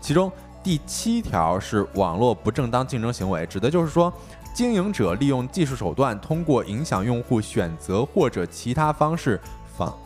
[0.00, 0.30] 其中
[0.66, 4.12] 第七条是网络不正当竞争行为，指的就是说。
[4.52, 9.40] 经营者利用技术手段，通过影响用户选择或者其他方式
[9.76, 9.96] 妨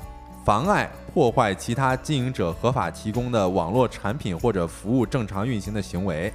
[0.44, 6.31] 妨碍、破坏其他经营者合法提供的网络产品或者服务正常运行的行为。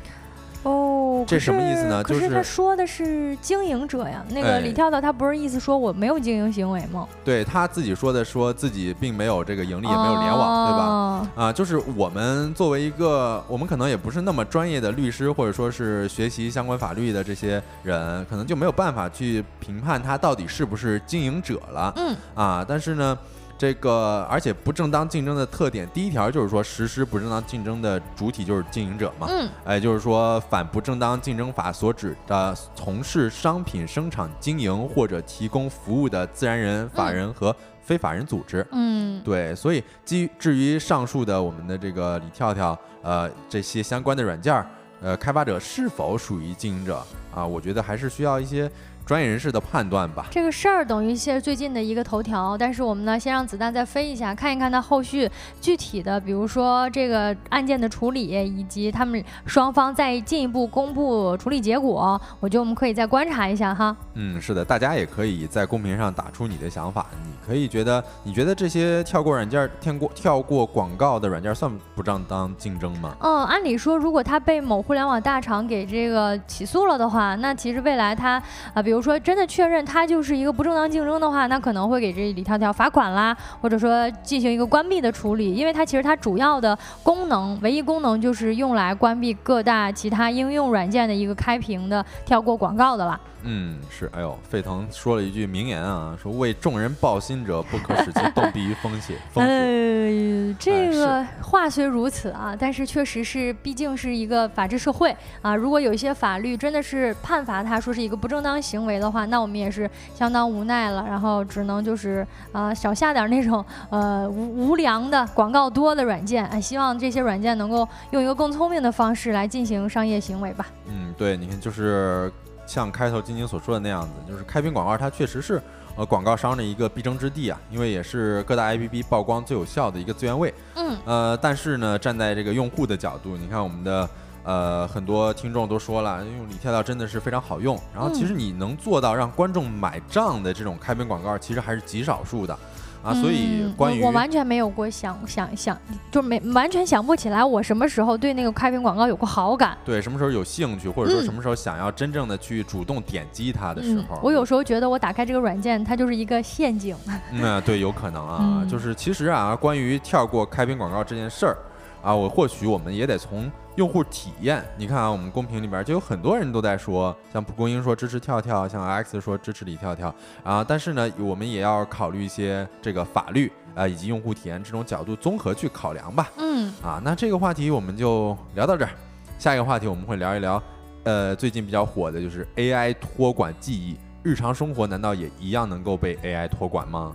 [0.65, 7.07] 哦，这什么意思呢可就是是他说的是经营者呀，那个哎李跳跳他不是意思说我没有经营行为吗？
[7.23, 11.29] 对他自己说的，说自己并没有这个盈利，也没有联网，对吧？
[11.35, 11.43] 吧？
[11.45, 21.93] 啊，就是我们作为一个，我们可能也不是那么专业的律师，或者说是学习相关法律的这些人，可能就没有办法去评判他到底是不是经营者了。
[21.97, 23.15] 嗯啊，但是呢，
[23.57, 29.27] 这个而且不正当竞争的特点，第一条就是说实施不正当竞争的主体就是经营者嘛。
[29.29, 38.65] 嗯哎，就是说反不正当竞争法所指的从事商品生产经营或者提供服务的自然人、法人和非法人组织。
[38.71, 44.67] 嗯对，所以基于至于上述的我们的这个李跳跳，呃，这些相关的软件儿，
[45.01, 47.01] 呃，开发者是否属于经营者
[47.33, 47.45] 啊？
[47.45, 48.69] 我觉得还是需要一些
[49.05, 50.25] 专业人士的判断吧。
[50.31, 55.29] 这个事儿等于是最近的一个头条，但是我们呢，先让子弹再飞一下，看一看它后续
[55.61, 63.95] 具体的，比如说这个案件的处理，以及他们双方再进一步公布处理结果，我觉得我们可以再观察一下哈。
[64.15, 67.05] 嗯，是的，大家也可以在公屏上打出你的想法。
[67.23, 73.15] 你可以觉得，你觉得这些跳过软件、跳过跳过广告的软件算不正当竞争吗？
[73.19, 78.41] 嗯，按理说，如果他被某互联网大厂给这个起诉了的话，那其实未来他
[78.73, 93.19] 啊、比如比如说真的确认它就是一个不正当竞争的话，那可能会给这李跳跳罚款啦，或者说进行一个关闭的处理，因为它其实它主要的功能，唯一功能就是用来关闭各大其他应用软件的一个开屏的跳过广告的了。
[93.45, 94.09] 嗯，是。
[94.13, 99.15] 哎呦，沸腾说了一句名言啊，说为众人抱薪者，不可使其冻毙于风险。
[99.31, 99.45] 风。
[99.45, 105.55] 呃，这哎个话虽如此啊，但是确实是，毕竟是一个法治社会啊。
[105.55, 120.65] 如果有一些法律真的是判罚他说是一个不正当行为的话，那我们也是相当无奈了，然后只能就是呃少下点那种呃无无良的广告多的软件，哎，希望这些软件能够用一个更聪明的方式来进行商业行为吧。
[120.87, 122.31] 嗯，对，你看，就是
[122.65, 125.61] 像开头晶晶所说的那样子，就是开屏广告，它确实是
[125.95, 130.53] 呃广告商的一个必争之地啊，因为也是各大 APP 曝光最有效的一个资源位。
[130.75, 134.09] 嗯呃，但是呢，站在这个用户的角度，你看我们的
[134.43, 137.79] 呃很多听众都说了，用李跳跳真的是非常好用。
[137.93, 142.57] 然后其实你能做到让观众买账的这种开屏广告，其实还是极少数的。
[143.05, 145.77] 啊，所以关于我完全没有过想想想，
[146.11, 156.95] 就没完全想不起来我什么时候对那个开屏广告有过好感，对什么时候有兴趣，或者说什么时候想要真正的去主动点击它的时候，我有时候觉得我打开这个软件，它就是一个陷阱。
[157.31, 161.57] 嗯，对，有可能啊，就是其实啊，关于跳过开屏广告这件事儿
[162.05, 163.51] 啊，我或许我们也得从。
[163.75, 170.63] 用户体验，你看啊，我们公屏里边就有很多人都在说，像蒲公英说支持跳跳，像 X 说支持李跳跳啊。
[170.65, 176.31] 但是呢，我们也要考虑一些这个法律啊以及用户体验这种角度综合去考量吧。
[176.37, 176.71] 嗯。
[176.81, 178.91] 啊，那这个话题我们就聊到这儿。
[179.37, 180.63] 下一个话题我们会聊一聊，
[181.03, 187.13] 呃，最近比较火的就是 AI 托管记忆，日常生活难道也一样能够被 AI 托管吗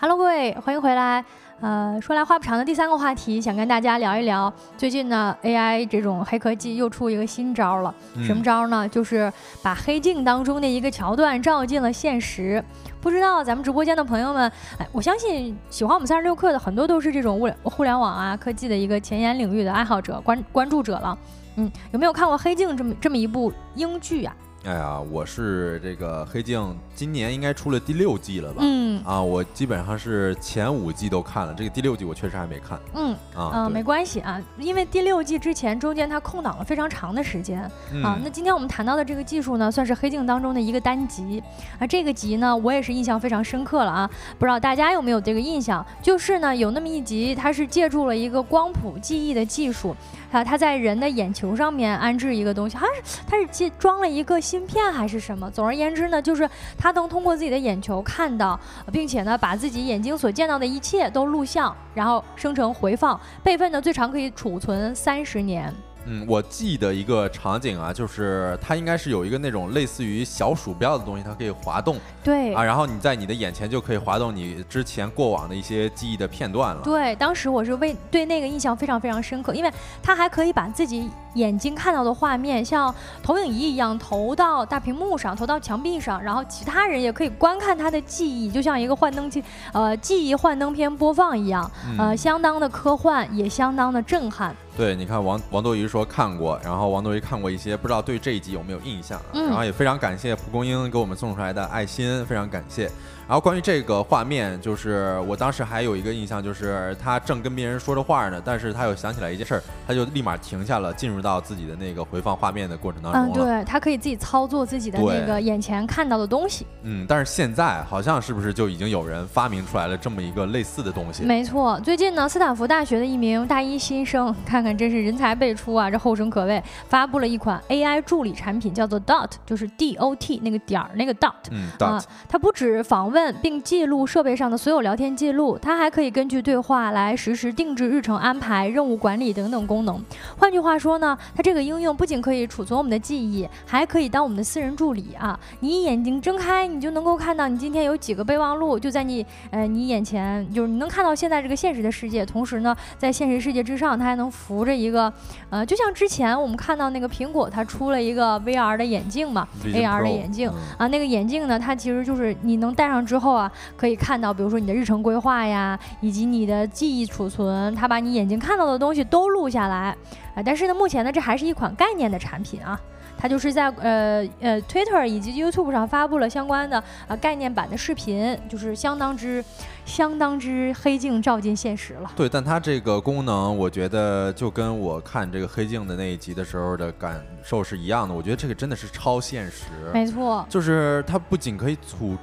[0.00, 1.22] ？Hello，各位，欢迎回来。
[1.60, 4.50] 呃，说来话不长的第三个话题，想跟大家聊一聊。
[4.78, 7.94] 最近呢，AI 这种黑科技又出一个新招了。
[8.24, 8.88] 什么招呢？
[8.88, 9.30] 就是
[9.62, 12.64] 把黑镜当中的一个桥段照进了现实。
[13.02, 21.18] 不知道咱们直播间的朋友们，哎，我相信喜欢我们三十六课的很多都是这种物互联网啊科技的一个前沿领域的爱好者、关关注者了。
[21.56, 24.34] 嗯，有没有看过《黑镜》这么这么一部英剧啊？
[24.62, 28.60] 哎呀，我是这个黑镜，今年应该出了第六季了吧？
[28.60, 32.78] 嗯啊，我基本上是前五季都看了，这个第六季我确实还没看。
[32.94, 37.62] 嗯啊，没关系啊，因为第六季之前中间它空档了非常长的时间
[38.04, 38.18] 啊。
[38.22, 41.42] 那今天我们谈到的这个技术呢，算是黑镜当中的一个单集
[41.78, 41.86] 啊。
[41.86, 44.10] 这个集呢，我也是印象非常深刻了啊。
[44.38, 45.84] 不知道大家有没有这个印象？
[46.02, 49.96] 就是呢，有那么一集，它是借助了一个光谱记忆的技术。
[50.30, 55.50] 啊，他在人的眼球上面安置一个东西，好像是他是接装了一个芯片还是什么？
[55.50, 58.58] 总而言之呢，就是他能通过自己的眼球看到，
[58.92, 65.74] 并且呢，把自己眼睛所见到的一切都录像，然后生成回放，备份呢最长可以储存三十年。
[66.06, 71.96] 嗯，我记得一个场景啊，就是它应该是有一个那种类似于小鼠标的东西，它可以滑动。
[72.22, 76.82] 对啊，然后你在你的眼前就可以滑动你之前过往的一些记忆的片段了。
[76.82, 79.72] 对，当时我是为对那个印象非常非常深刻，因为
[80.02, 89.42] 它还可以把自己眼睛看到的画面像投影仪一样投到大屏幕上，投到墙壁上，然后其他人也可以观看他的记忆，就像一个幻灯机，
[89.72, 94.54] 呃，记忆幻灯片播放一样，呃，相当的科幻，也相当的震撼。
[94.80, 99.20] 对，你看王王多鱼说看过，然后王多鱼看过一些，不知道对这一集有没有印象？
[99.34, 102.90] 然后也非常感谢蒲公英给我们送出来的爱心，非常感谢。
[103.30, 116.66] 然后关于这个画面，就是我当时还有一个印象，就是他正跟别人说着话呢，但是他又想起来一件事儿，他就立马停下了，进入到自己的那个回放画面的过程当中嗯，对他可以自己操作自己的那个眼前看到的东西。
[116.82, 121.22] 嗯，但是现在好像是不是就已经有人发明出来了这么一个类似的东西？
[121.22, 131.30] 没错，最近呢，斯坦福大学的一名大一新生，看看真是人才辈出啊，这后生可畏，发布了一款 AI 助理产品，叫做 Dot，就是 D O T 那个点儿那个 Dot。
[131.52, 132.02] 嗯，Dot。
[132.28, 134.06] 它不止访问并记录。
[134.06, 140.02] 设备上的所有聊天记录，它还可以根据对话来实时定制日程安排、任务管理等等功能。
[140.36, 145.38] 换句话说呢，它这个应用不仅可以储存我们的记忆，还可以当我们的私人助理啊！
[145.60, 152.24] 你眼睛睁开，你就能够看到你今天有几个备忘录，就在你呃你眼前，就是你能看到现在这个现实的世界。
[152.24, 155.12] 同时呢，在现实世界之上，它还能扶着一个
[155.50, 163.96] 呃，就像之前我们看到那个苹果，它出了一个 VR 的眼镜嘛，AR 的眼镜啊，那个眼镜呢，它其实就是你能戴上之后啊，可以。
[164.00, 169.94] 看到，比如说你的日程规划呀，以及你的记忆储存，它把你眼睛看到的东西都录下来。
[170.34, 172.80] 啊，但是呢，目前呢，这还是一款概念的产品啊，
[173.18, 179.44] 它就是在呃呃 Twitter 以及 YouTube 上发布了相关的啊概念版的视频，就是相当之
[179.84, 182.10] 相当之黑镜照进现实了。
[182.16, 188.14] 对，但它这个功能，我觉得就跟我看这个黑镜的那一集的时候的感受是一样的。
[188.14, 189.64] 我觉得这个真的是超现实。
[189.92, 192.16] 没错，就是它不仅可以储。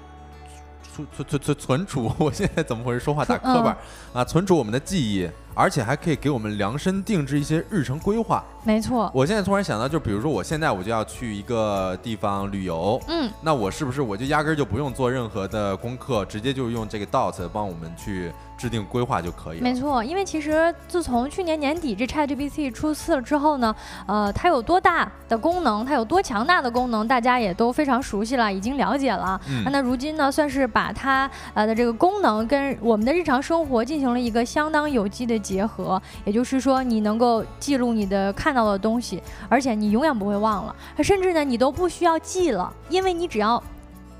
[1.15, 2.99] 存存存存储， 我现在怎么回事？
[3.01, 3.77] 说话打磕巴
[4.13, 4.23] 啊！
[4.25, 5.29] 存储我们的记忆。
[5.57, 8.43] 而且还可以给我们量身定制一些日程规划。
[8.63, 19.63] 没错，我现在突然想到，就比如说我现在我就要去一个地方旅游，嗯，那我是不是我就压根儿就不用做任何的功课，直接就用这个 Dot 帮我们去制定规划就可以了？
[19.63, 23.73] 没错，因为其实自从去年年底这 ChatGPT 出次了之后呢，
[24.05, 29.39] 呃，它有多大的功能，它有多强大的功能，大家也都非常熟悉了，已经了解了。
[29.49, 35.39] 嗯，那如今呢，算是把它呃的这个功能跟我们的日常生活进行了一个相当有机的。
[35.47, 43.63] 结合，也就是说，你能够记录你的看到的东西，而且你永远不会忘了，甚至呢，你都不需要记了，因为你只要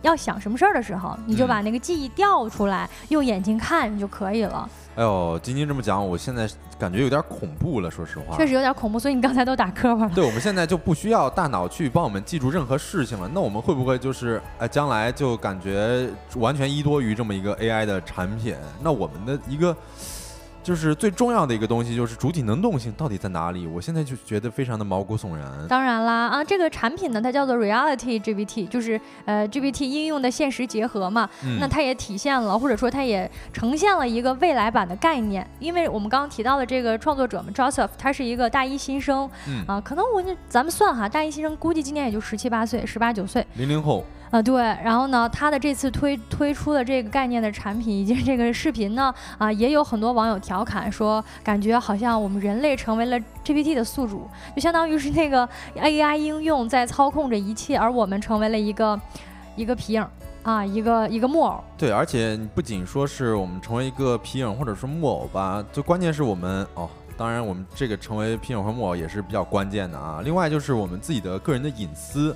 [0.04, 4.70] 要想什么事儿的时候，你就把那个记忆调出来，用眼睛看就可以了。
[4.96, 6.50] 哎呦，晶晶这么讲，我现在
[6.80, 7.92] 感觉有点恐怖了。
[7.92, 8.98] 说实话，确实有点恐怖。
[8.98, 10.12] 所以你刚才都打磕巴了。
[10.16, 13.30] 对，我们现在就不需要大脑去帮我们记住任何事情了。
[13.32, 18.56] 那我们会不会就是哎，将来就感觉完全依托于这么一个 AI 的产品？
[18.82, 19.76] 那我们的一个。
[20.68, 23.66] 就是最重要的一个东西，就是主体能动性到底在哪里？
[23.66, 25.50] 我现在就觉得非常的毛骨悚然。
[25.70, 31.30] 当然啦，啊，这个产品呢，它叫做 Reality GPT，就是呃 GPT 应用的现实结合嘛。
[31.58, 35.50] 那它也体现了，或者说它也呈现了一个未来版的概念。
[35.60, 39.30] 因为我们刚刚提到的这个创作者嘛，Joseph，他是一个大一新生，
[39.66, 43.48] 啊，可能我咱们算哈，大一新生估计今年也就十七八岁，十八九岁。
[43.54, 44.04] 零零后。
[44.30, 55.48] 啊，对，然后呢，他的这次推推出的这个概念的产品以及这个视频呢，啊，也有很多网友调侃说，感觉好像我们人类成为了 GPT 的宿主，就相当于是那个
[55.80, 59.00] AI 应用在操控着一切，而我们成为了一个
[59.56, 60.06] 一个皮影
[60.44, 61.64] 啊，一个一个木偶。
[61.78, 70.20] 对，而且不仅说是我们成为一个皮影或者是木偶吧，最关键是我们哦，当然我们这个成为皮影和木偶也是比较关键的啊。
[70.22, 72.36] 另外就是我们自己的个人的隐私。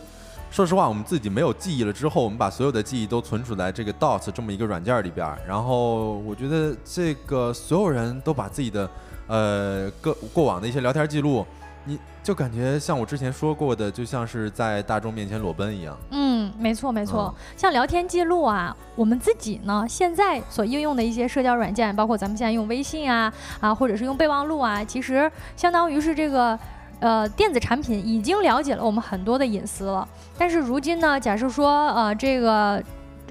[0.51, 5.25] 说实话，我们自己没有记忆了之后，我们把所有的记忆都存储在这个 Dots 这么一个软件里边。
[5.47, 8.89] 然后我觉得这个所有人都把自己的
[9.27, 11.45] 呃各过往的一些聊天记录，
[11.85, 15.97] 你就感觉像我之前说过的，就像是在大众面前裸奔一样。
[16.09, 17.33] 嗯，没错没错。
[17.55, 23.31] 像聊天记录啊，我们自己呢现在所应用的一些社交软件，包括咱们现在用微信啊
[23.61, 26.59] 啊，或者是用备忘录啊，其实相当于是这个。
[27.01, 32.81] 呃，电子产品已经了解了我们很多的隐私了，但是如今呢，假设说，呃，这个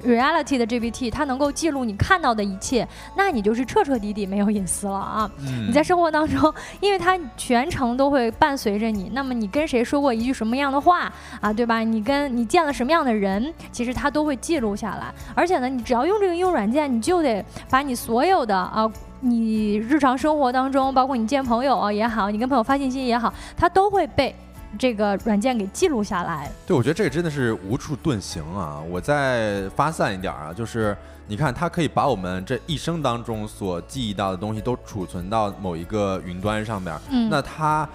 [0.01, 2.87] reality 的 GPT 它能够记录你看到的一切，
[3.17, 5.31] 那你就是彻彻底底没有隐私了啊！
[5.67, 11.81] 你在生活当中，因为它全程都会伴随着你，那么你跟谁说过一句什么样的话啊，对吧？
[11.81, 15.13] 你跟你见了什么样的人，其实它都会记录下来。
[15.35, 18.91] 而且呢，你只要用这个应用软件，你就得把你所有的啊。
[19.23, 24.35] 你日常生活当中，包括你见朋友啊也好，你跟朋友发信息也好，它都会被
[24.79, 26.51] 这个软件给记录下来。
[26.67, 28.81] 对，我觉得这个真的是无处遁形啊！
[28.89, 30.97] 我再发散一点啊，就是
[31.27, 36.97] 你看，它可以把我们这一生当中所记忆到的东西都储存到某一个云端上面。
[37.11, 37.89] 嗯，那它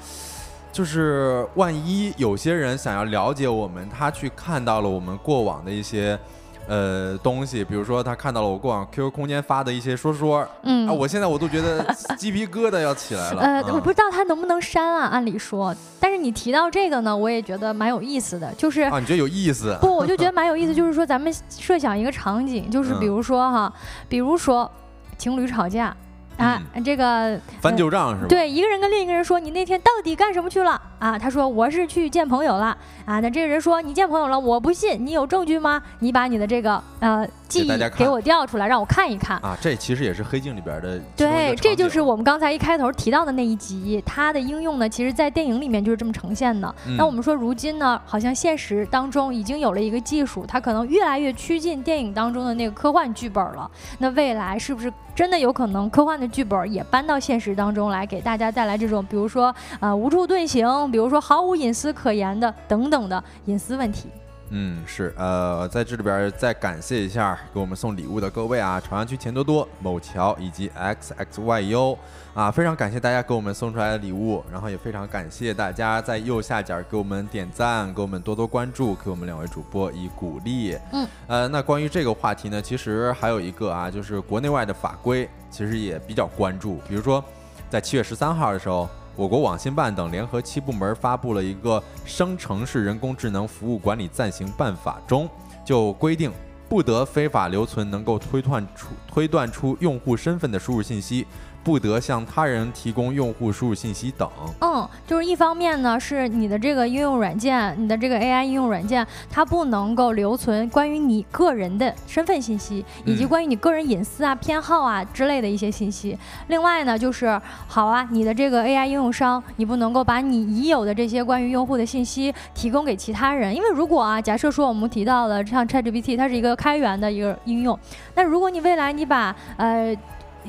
[0.71, 6.19] 就是万一有些人想要了解我们，他去看到了我们过往的一些。
[6.67, 11.85] 呃，东西，比如说他看到了我过往 QQ 空间发的一些说说，嗯，啊，我现在我都觉得
[12.17, 13.41] 鸡皮疙瘩要起来了。
[13.41, 19.77] 呃，我不知道他能不能删啊，按理说，但是你提到这个呢，我也觉得蛮有意思的，就是啊，你觉得有意思？
[19.79, 23.71] 不，我就觉得蛮有意思，就是说咱们设想一个场景，就是比如说哈，
[24.09, 24.69] 比如说
[25.17, 25.95] 情侣吵架。
[26.37, 28.27] 啊，这个翻旧账是吧？
[28.27, 32.75] 对，一个人跟另一个人说：“你那天到底干什么去了？”啊，他说：“我是去见朋友了。”
[33.05, 35.79] 啊，那这个人说：“你见朋友了，我不信，你有证据吗？
[35.99, 40.99] 你把你的这个呃记忆给我调出来，让我看一看。”啊，这其实也是黑镜里边的。
[41.15, 46.73] 对，这就是我们刚才一开头提到的那一集，它的应用呢，其实在电影里面就是这么呈现的。
[46.97, 53.69] 那我们说，如今呢，好像现实当中已经有了一个技术，它可能越来越趋近电影当中的那个科幻剧本了。
[53.99, 60.65] 那未来是不是真的有可能科幻的剧本也搬到现实当中来，给大家带来这种，比如说呃无处遁形，
[60.95, 64.07] 比如说毫无隐私可言的等等的隐私问题？
[64.51, 71.99] 嗯，是，呃，在这里边再感谢一下给我们送礼物的各位啊，朝阳区钱多多、某桥以及 X X Y U
[72.33, 80.77] 啊，非常感谢大家给我们送出来的礼物，然后也非常感谢大家在右下角给我们点赞，给我们多多关注，给我们两位主播以鼓励。
[80.93, 87.21] 嗯，呃，那关于这个话题呢，其实还有一个啊，就是国内外的法规其实也比较关注，比如说
[87.69, 88.87] 在七月十三号的时候。
[89.17, 95.29] 我国网信办等联合七部门发布了一个《生成式人工智能服务管理暂行办法》中，
[95.63, 96.29] 就规定
[96.67, 101.25] 不得非法留存能够推断出推断出用户身份的输入信息。
[101.65, 104.29] 不得向他人提供用户输入信息等。
[104.61, 116.15] 嗯，就是一方面呢，是你的这个应用软件，你的这个 AI 应用软件，它不能够留存关于你个人的身份信息，以及关于你个人隐私啊、偏好啊之类的一些信息。
[116.49, 127.79] 另外呢，就是好啊，你的这个 AI 应用商，你不能够把你已有的这些关于用户的信息提供给其他人，因为如果啊，假设说我们提到了像 ChatGPT，它是一个开源的一个应用，
[128.13, 129.97] 那如果你未来你把呃。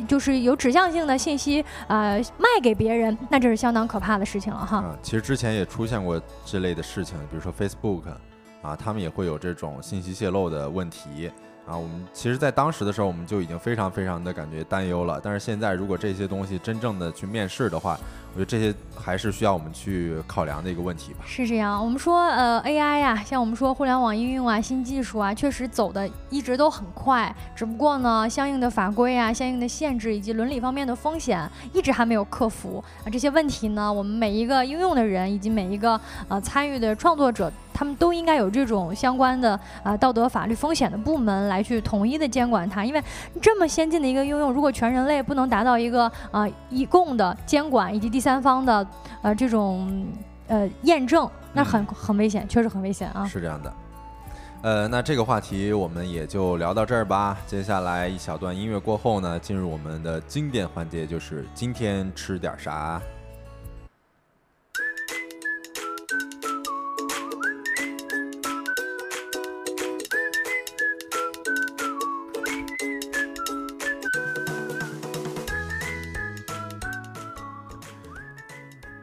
[0.09, 4.83] 就是有指向性的信息，啊，卖给别人，那这是相当可怕的事情了哈。
[4.85, 8.03] 嗯其实之前也出现过这类的事情，比如说 Facebook，
[8.63, 11.31] 啊，他们也会有这种信息泄露的问题。
[11.67, 11.77] 啊。
[11.77, 15.21] 我们其实，在当时的时候，我们就已经非常非常的感觉担忧了。
[15.23, 17.99] 但是现在，如果这些东西真正的去面试的话，
[18.37, 21.21] 我觉得这些还是需要我们去考量的一个问题吧。
[21.25, 27.35] 是这样，我们说呃 AI 呀，像我们说互联网应用啊、新技术啊，确实走的一直都很快。
[27.55, 33.09] 只不过呢，相应的法规啊、相应的限制以及伦理方面的风险，一直还没有克服啊。
[33.11, 42.85] 这些问题呢，我们每一个应用的人以及每一个呃参与的创作者，他们都应该有这种相关的啊道德法律风险的部门来去统一的监管它。
[42.85, 43.03] 因为
[43.41, 48.87] 这么先进的一个应用，如果全人类不能达到一个啊一共的监管以及第三方的
[49.23, 50.07] 呃这种
[50.49, 53.25] 呃验证，那很很危险，确实很危险啊。
[53.27, 53.73] 是这样的，
[54.63, 57.37] 呃，那这个话题我们也就聊到这儿吧。
[57.47, 63.01] 接下来一小段音乐过后呢，进入我们的经典环节，就是今天吃点啥。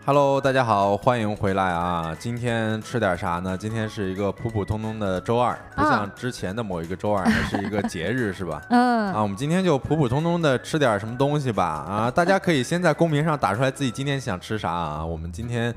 [0.06, 2.14] Hello，大家好，欢迎回来啊！
[2.20, 3.58] 今天吃点啥呢？
[3.58, 8.62] 今天是一个普普通通的周二，不像之前的某一个周二，还是一个节日，是吧？
[8.70, 9.14] 嗯。
[9.14, 11.64] 啊，我们今天就普普通通的吃点什么东西吧。
[11.64, 15.06] 啊，大家可以先在公屏上打出来自己今天想吃啥啊。
[15.06, 15.74] 我们今天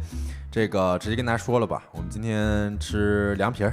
[0.50, 3.72] 这个直接跟大家说了吧，我们今天吃凉皮儿。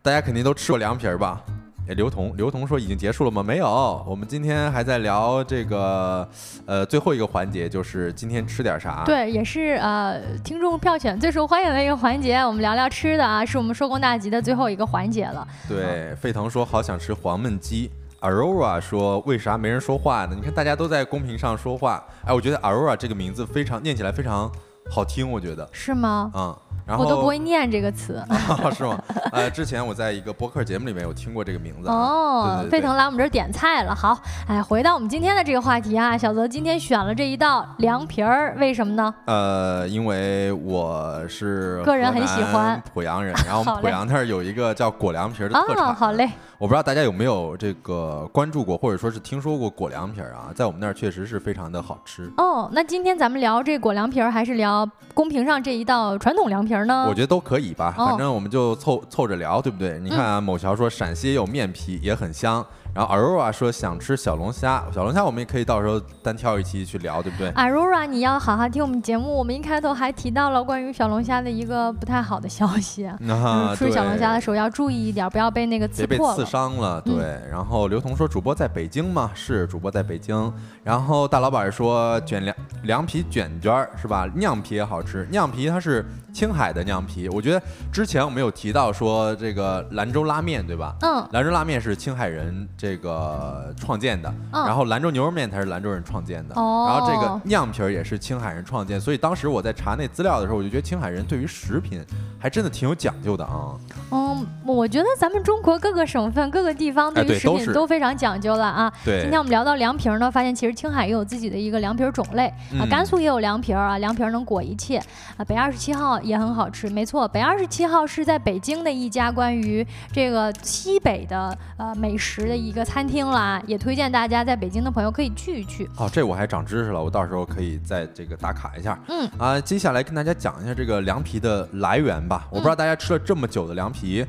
[0.00, 1.42] 大家肯定都吃过凉皮儿吧？
[1.88, 3.42] 哎，刘同，刘同说已经结束了吗？
[3.42, 6.28] 没有，我们今天还在聊这个，
[6.66, 9.04] 呃，最后一个环节就是今天吃点啥？
[9.06, 15.48] 对，也是呃，听众票选最受欢迎的一个环节，我们聊聊吃的啊，是我们收工大吉的最后一个环节了。
[15.66, 20.34] 对，沸腾说好想吃黄焖鸡，Aurora 说为啥没人说话呢？
[20.36, 24.52] 你看大家都在公屏上说话，哎，我觉得 Aurora 这个名字非常念起来非常
[24.90, 26.30] 好听，我觉得是吗？
[26.34, 26.54] 嗯。
[26.96, 28.22] 我都不会念这个词，
[28.74, 28.98] 是吗？
[29.32, 31.88] 呃，之前我在一个播客节目里面有听过这个名字。
[31.88, 33.94] 哦，沸腾来我们这儿点菜了。
[33.94, 39.14] 好，哎，回到我们今天的这个话题啊，小泽今天选了这一道凉皮儿，为什么呢？
[39.26, 45.94] 呃，因为我是个人很喜欢濮阳人， 然后濮阳那儿有一个叫果凉皮的特产。
[45.94, 46.30] 好嘞。
[46.58, 50.50] 我不知道大家有没有这个关注过，或者说是听说过果凉皮儿啊？
[50.52, 52.28] 在我们那儿确实是非常的好吃。
[52.36, 57.06] 哦，那今天咱们聊这果凉皮儿，还是聊公屏上这一道传统凉皮儿呢？
[57.08, 59.98] 我觉得都可以吧，反正我们就凑凑着聊，对不对？
[60.00, 62.64] 你看啊，某桥说陕西也有面皮，也很香。
[62.94, 73.08] 然后 Aurora 说想吃小龙虾，小龙虾我们也可以到时候单挑一期去聊，对不对？Aurora，你要好好听我们节目，我们一开头还提到了关于小龙虾的一个不太好的消息，
[73.76, 76.36] 吃小龙虾的时候要注意一点，不要被那个刺破了。
[76.36, 77.14] 被刺伤了，对。
[77.48, 79.30] 然后刘同说主播在北京吗？
[79.34, 80.52] 是主播在北京。
[80.88, 84.26] 然后大老板说卷凉凉皮卷卷儿是吧？
[84.36, 86.02] 酿皮也好吃，酿皮它是。
[86.30, 87.60] 青海的酿皮，我觉得
[87.90, 90.94] 之前我们有提到说这个兰州拉面，对吧？
[91.00, 102.04] 嗯，兰州拉面是青海人这个创建的，然后兰州牛肉面才是兰州人创建的，哦，然后这个酿皮儿也是青海人创建，所以当时我在查那资料的时候，我就觉得青海人对于食品
[102.38, 103.74] 还真的挺有讲究的啊。
[104.12, 108.92] 嗯，我觉得咱们中国各个省份、各个地方对于食品都非常讲究了啊。
[109.04, 112.46] 对，今天我们聊到凉皮儿呢，发现其实青海也有自己的一个凉皮儿种类
[112.78, 114.98] 啊，甘肃也有凉皮儿啊，凉皮儿能裹一切
[115.36, 115.44] 啊。
[115.44, 116.18] 北二十七号。
[116.28, 117.26] 也很好吃，没错。
[117.28, 125.88] 北二十七号是在北京的一家关于这个西北的呃美食的一个餐厅啦，也推荐大家在北京的朋友可以去一去。
[125.96, 128.98] 哦，这我还长知识了，我到时候可以在这个打卡一下。
[129.08, 132.46] 嗯啊，接下来跟大家讲一下这个凉皮的来源吧。
[132.50, 134.24] 我不知道大家吃了这么久的凉皮，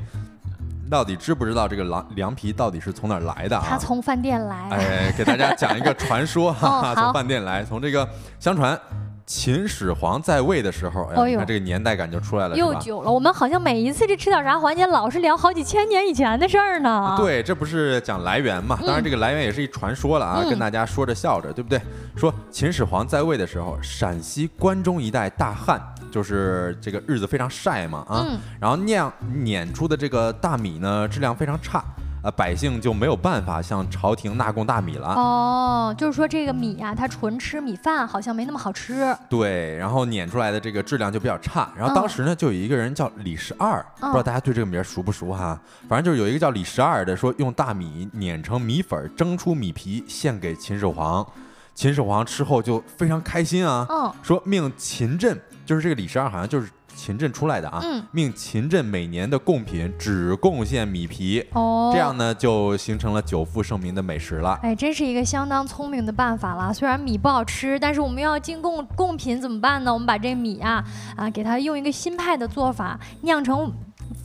[0.90, 3.64] 到底知不知道这个凉凉皮到底是从哪儿来的啊？
[3.66, 4.68] 它从饭店来。
[4.70, 8.06] 哎，给大家讲一个传说哈哈，从饭店来，从这个
[8.40, 8.78] 相传。
[9.26, 13.08] 秦始皇在位的时候，哎，你看这个年代感就出来了，又久了。
[13.08, 17.14] 我们好像每一次这吃点啥环节，老是聊好几千年以前的事儿呢。
[17.16, 18.76] 对，这不是讲来源嘛？
[18.84, 21.80] 当然，这个来源也是一传说了啊，跟大家说着笑着，对不对？
[22.16, 25.80] 说秦始皇在位的时候，陕西关中一带大旱，
[26.10, 28.26] 就是这个日子非常晒嘛啊，
[28.60, 31.82] 然后酿碾出的这个大米呢，质量非常差。
[32.22, 35.08] 呃，百姓就没有办法向朝廷纳贡大米了。
[35.14, 39.16] 哦，就是说这个米呀，它纯吃米饭好像没那么好吃。
[39.30, 41.72] 对，然后碾出来的这个质量就比较差。
[41.74, 45.58] 然后当时呢，就有一个人叫李十二，不知道大家对这个名熟不熟哈？
[45.88, 51.26] 反正就是有一个叫李十二的，说用大米碾成米粉，蒸出米皮献给秦始皇。
[51.72, 55.40] 秦始皇吃后就非常开心啊，说命秦镇，
[55.70, 56.68] 就是这个李十二好像就是。
[56.92, 64.58] 秦镇出来的啊，命秦镇每年的贡品只贡献米皮，哦，这样呢就形成了久负盛名的美食了。
[64.60, 66.74] 哎，真是一个相当聪明的办法了。
[66.74, 69.94] 虽然米不好吃，但是我们要进贡贡品怎么办呢？
[69.94, 70.84] 我们把这米啊
[71.16, 73.72] 啊给它用一个新派的做法酿成。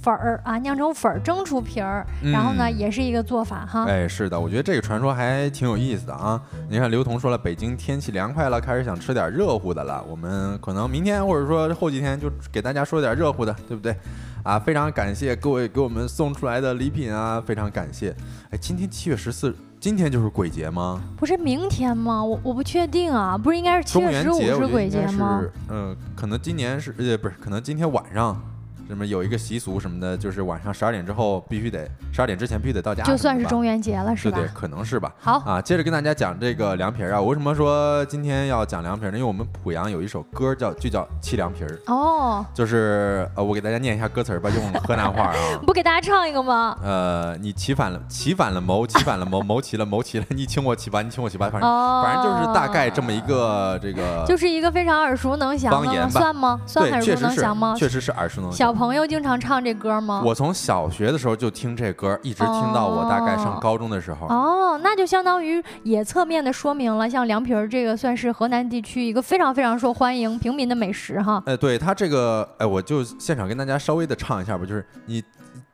[0.05, 3.85] 粉儿啊，酿成粉儿蒸出皮儿，然后呢嗯也是一个做法哈。
[3.85, 6.39] 哎，是的，我觉得这个传说还挺有意思的啊。
[6.69, 10.05] 你看，刘同说了，北京天气凉快了，开始想吃点热乎的了。
[10.07, 13.95] 我们可能明天或者说后几天就给大家说点热乎的，对不对？
[14.43, 18.15] 啊，非常感谢各位给我们送出来的礼品啊，非常感谢。
[18.51, 21.01] 哎，今天七月十四，今天就是鬼节吗？
[21.17, 22.23] 不是明天吗？
[22.23, 28.39] 我我不确定啊，不是应该是七中月十五节我觉得是鬼应该是节吗？，嗯、可能今年是呃不是，可能今天晚上。
[28.87, 34.37] 什么有一个习俗什么的，就是晚上十二点之后必须得十二点之前必须得到家，就算是中元节了，是吧？
[34.37, 35.13] 对对，可能是吧。
[35.19, 37.21] 好，啊，接着跟大家讲这个凉皮儿啊。
[37.21, 39.17] 我为什么说今天要讲凉皮儿呢？
[39.17, 45.35] 因为我们濮阳有一首歌叫就叫沏凉皮儿，哦，就是呃，我给大家念一下歌词儿吧，用河南话啊。
[45.65, 46.77] 不给大家唱一个吗？
[46.83, 55.77] 呃，你起反了，起反了谋，起反了谋，谋起了，谋起了，你请我起吧，你请我起吧，反正、哦，反正就是大概这么一个这个，就是一个非常耳熟能详的？
[55.77, 56.61] 方言吧算吗？
[56.65, 57.75] 算对，耳熟能详吗？
[57.75, 58.74] 确实是耳熟能详。
[58.75, 60.21] 朋友经常唱这歌吗？
[60.23, 64.27] 我从小学的时候就听这歌，一直听到我大概上高中的时候。
[64.27, 71.41] 哦，那就相当于也侧面的说明了，像凉皮儿这个算是河南地区一个非常非常受欢迎平民的美食哈。
[71.45, 75.23] 哎，对它这个，哎，我就现场跟大家稍微的唱一下吧，就是你，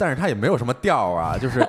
[0.02, 1.60] 但是他也没有什么调儿啊， 就是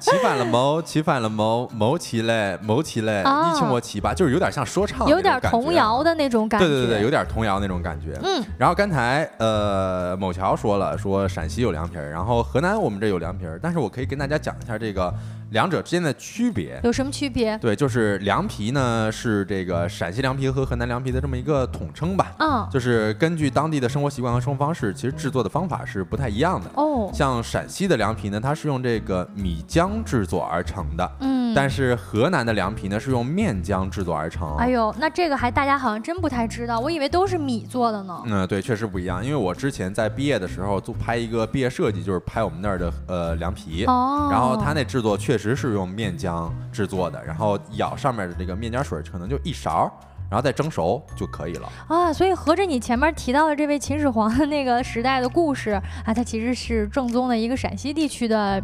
[0.00, 5.90] 起反了谋，起反了谋，谋其嘞，谋其嘞，啊你请我起吧，就是有点像说唱，有点童谣。
[6.04, 6.66] 的那种感觉。
[6.66, 8.16] 对对对，有点童谣那种感觉。
[8.22, 15.12] 嗯，然后刚才呃，某桥说了，说陕西有凉皮儿，然后河南我们这有凉皮儿，但是我可以跟大家讲一下这个
[15.50, 16.80] 两者之间的区别。
[16.82, 17.56] 有什么区别？
[17.58, 22.32] 对，就是凉皮呢是这个陕西凉皮和河南凉皮的这么一个统称吧。
[22.38, 26.70] 嗯，就是根据当地的生活习惯和生活方式，其实制作的方法是不太一样的。
[26.74, 34.56] 哦，像陕西的凉皮呢，它是用这个米浆制作而成的，嗯，但是河南的凉皮呢是用面浆制作而成。
[34.56, 38.22] 哎呦，那这个还大家好像真不太知道，我以为都是米做的呢。
[38.26, 39.24] 嗯，对，确实不一样。
[39.24, 49.90] 因为我之前在毕业的时候做拍一个毕业设计，就是拍我们那儿的呃凉皮，哦，然后它那制作确实是用面浆制作的，然后舀上面的这个面浆水可能就一勺，
[50.30, 51.68] 然后再蒸熟就可以了。
[51.88, 55.72] 啊，所以合着你前面提到的这位秦始皇的那个时代的故事
[56.04, 58.62] 啊，它其实是正宗的一个陕西地区的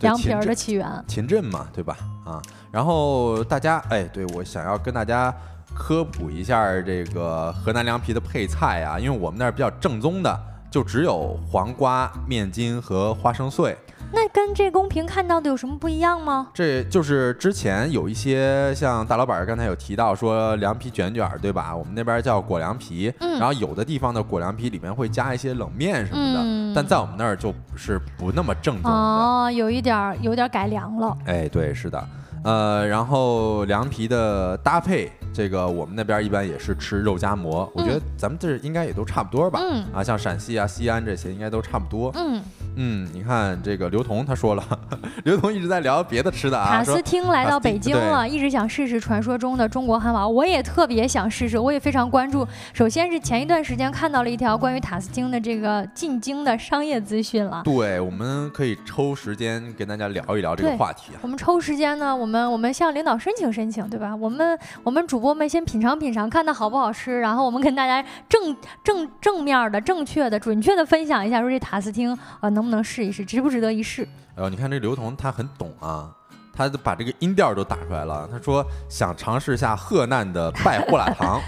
[0.00, 1.04] 凉皮儿的起源。
[1.06, 1.96] 秦镇嘛，对吧？
[2.24, 2.40] 啊，
[2.72, 5.34] 然后大家，哎，对我想要跟大家
[5.74, 13.76] 科普一下这个河南凉皮的配菜啊，因为我们那儿比较正宗的，就只有黄瓜、面筋和花生碎。
[14.12, 16.48] 那跟这公屏看到的有什么不一样吗？
[16.54, 21.74] 这就是之前有一些像大老板刚才有提到说凉皮卷卷，对吧？
[21.74, 28.96] 我们那边叫果凉皮，嗯然后有的地方的果凉皮里面会加一些冷面什么的，嗯但在我们那儿就是不那么正宗的。
[28.96, 31.16] 哦，有一点儿有点儿改良了。
[31.26, 32.08] 哎，对，是的，
[32.44, 39.60] 呃，然后凉皮的搭配，这个我们那边一般也是吃肉夹馍，我觉得咱们这应该也都差不多吧。
[39.62, 42.12] 嗯啊，像陕西啊、西安这些应该都差不多。
[42.16, 42.42] 嗯，
[42.76, 44.64] 嗯，你看这个刘同他说了，
[45.24, 52.46] 刘同一直在聊别的吃的啊，塔斯汀来到北京了，一直想试试传说中的中国汉堡，我也特别想试试，我也非常关注。
[52.72, 57.62] 首先是前一段时间看到了一条关于塔斯汀的这个进京的商业资讯了。
[57.64, 61.20] 对，我们可以抽时间跟大家聊一聊这个话题啊。
[61.22, 64.14] 我们抽时间呢，我们我们向领导申请申请，对吧？
[64.14, 74.02] 我们我们主播们先品尝品尝，看它好不好吃，然后我们跟大家正正正面的、正确的、准确的分享一下，说这塔斯汀呃能不能试一试，值不值得一试？
[74.36, 76.10] 哎呦，你看这刘同他很懂啊，
[76.52, 78.28] 他都把这个音调都打出来了。
[78.30, 81.40] 他说想尝试一下河南的拜胡辣汤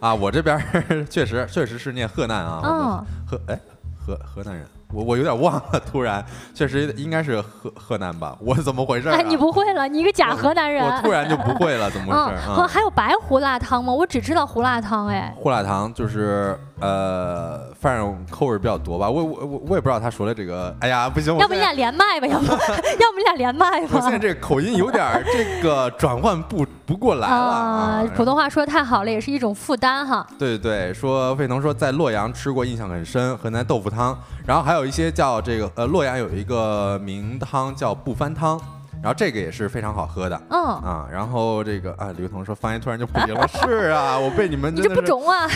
[0.00, 0.58] 啊，我这边
[1.10, 3.60] 确实确实是念河南啊，嗯，河哎
[3.98, 6.24] 河河南人，我我有点忘了，突然
[6.54, 8.36] 确实应该是河河南吧？
[8.40, 9.16] 我怎么回事、啊？
[9.16, 10.84] 哎，你不会了，你一个假河南人。
[10.84, 12.66] 我突然就不会了，怎么回事？
[12.72, 13.92] 还有白胡辣汤吗？
[13.92, 19.08] 我只知道胡辣汤，哎，胡辣汤就是呃，反正口味比较多吧。
[19.08, 24.18] 我我我我也不知道他说的这个，哎呀，不行，我要不你俩连麦吧，要不 要不你俩连麦吧我现在？
[24.18, 28.04] 这个口音有点这个转换不不过来了啊。
[28.14, 30.26] 普通话说的太好了，也是一种负担哈。
[30.38, 34.14] 对对对，说费腾说在洛阳吃过，印象很深，河南豆腐汤，
[34.46, 38.60] 然后还有一些叫这个呃洛阳有一个名汤叫不翻汤，
[39.02, 40.38] 然后这个也是非常好喝的。
[40.50, 45.48] 嗯，啊，然后这个啊，刘彤说方言突然就不行了，是啊，我被你们你这真的是 不中啊？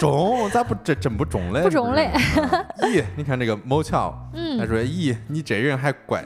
[0.00, 1.60] 中，咋不真真不中嘞？
[1.60, 2.10] 不中嘞
[2.80, 6.24] 咦，你看这个某巧，他嗯，说咦，你这人还拐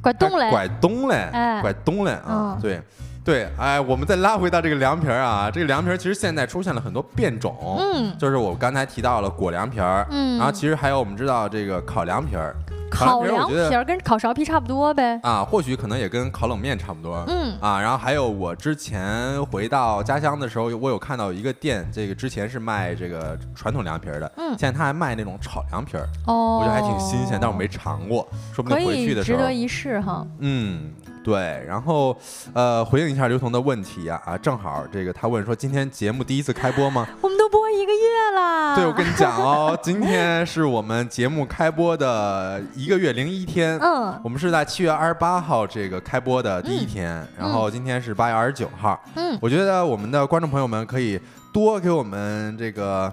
[0.00, 0.44] 怪懂嘞。
[0.44, 2.80] 还拐东嘞，哎拐东嘞啊嗯，对。
[3.24, 12.56] 对，哎，我们再拉回到这个凉皮儿啊，这个凉皮儿其实现在出现了很多变种，嗯就是我刚才提到了果凉皮儿，嗯然后其实还有我们知道这个烤凉皮儿，
[12.90, 15.20] 烤凉皮儿跟烤苕皮差不多呗。
[15.22, 17.22] 啊，或许可能也跟烤冷面差不多。
[17.28, 30.26] 嗯啊，然后还有我之前回到家乡的时候，我有看到一个店，这个之前是卖这个传统凉皮儿的，嗯现在他还卖那种炒凉皮儿，哦，我觉得还挺新鲜，但我没尝过，说不定回去的时候值得一试哈。
[30.38, 30.90] 嗯，
[31.22, 32.16] 对，然后
[32.54, 37.06] 呃，回应一下刘同的问题啊啊，正好这个他问说，今天节目第一次开播吗？
[37.20, 38.74] 我们都播一个月了。
[38.74, 43.78] 对，我跟你讲哦，今天是我们节目开播的一个月零一天。
[43.80, 49.00] 嗯我们是在七月二十八号这个开播的第一天，然后今天是八月二十九号。
[49.14, 51.20] 嗯，我觉得我们的观众朋友们可以
[51.52, 53.12] 多给我们这个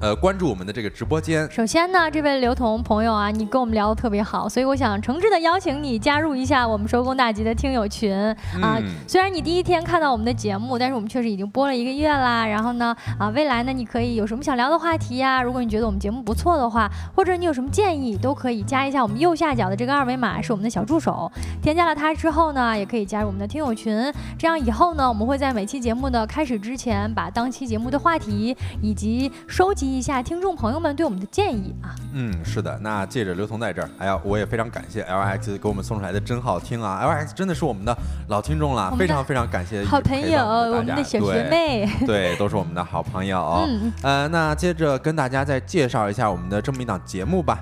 [0.00, 1.50] 呃关注我们的这个直播间。
[1.50, 8.14] 首先呢，这位刘同朋友啊，你跟我们聊的特别好，所以我想诚挚的邀请你加入一下我们收工大吉的听友群
[8.60, 8.78] 啊。
[8.78, 12.46] 嗯虽然你第一天看到我们的节目，但是我们确实已经播了一个月啦。
[12.46, 21.30] 然后呢，啊，未来呢，你可以有什么想聊的话题呀、如果你觉得我们节目不错的话，或者你有什么建议，都可以加一下我们右下角的这个二维码，是我们的小助手。
[21.62, 24.12] 添加了它之后呢，也可以加入我们的听友群。
[24.38, 31.94] 这样以后呢，我们会在每期节目的开始之前，把当期节目的话题以及收集一下听众朋友们对我们的建议啊。
[32.12, 32.78] 嗯，是的。
[32.80, 37.96] 那借着刘同在这儿，哎呀，我也非常感谢 LX 给我们送出来的真好听啊！LX 真的是我们的
[38.28, 41.86] 老听众了，非常非常感谢好朋友，我们的小学妹。
[42.00, 43.64] 对， 对，都是我们的好朋友。
[43.66, 47.58] 嗯，呃，那接着跟大家再介绍一下我们的这么一档节目吧。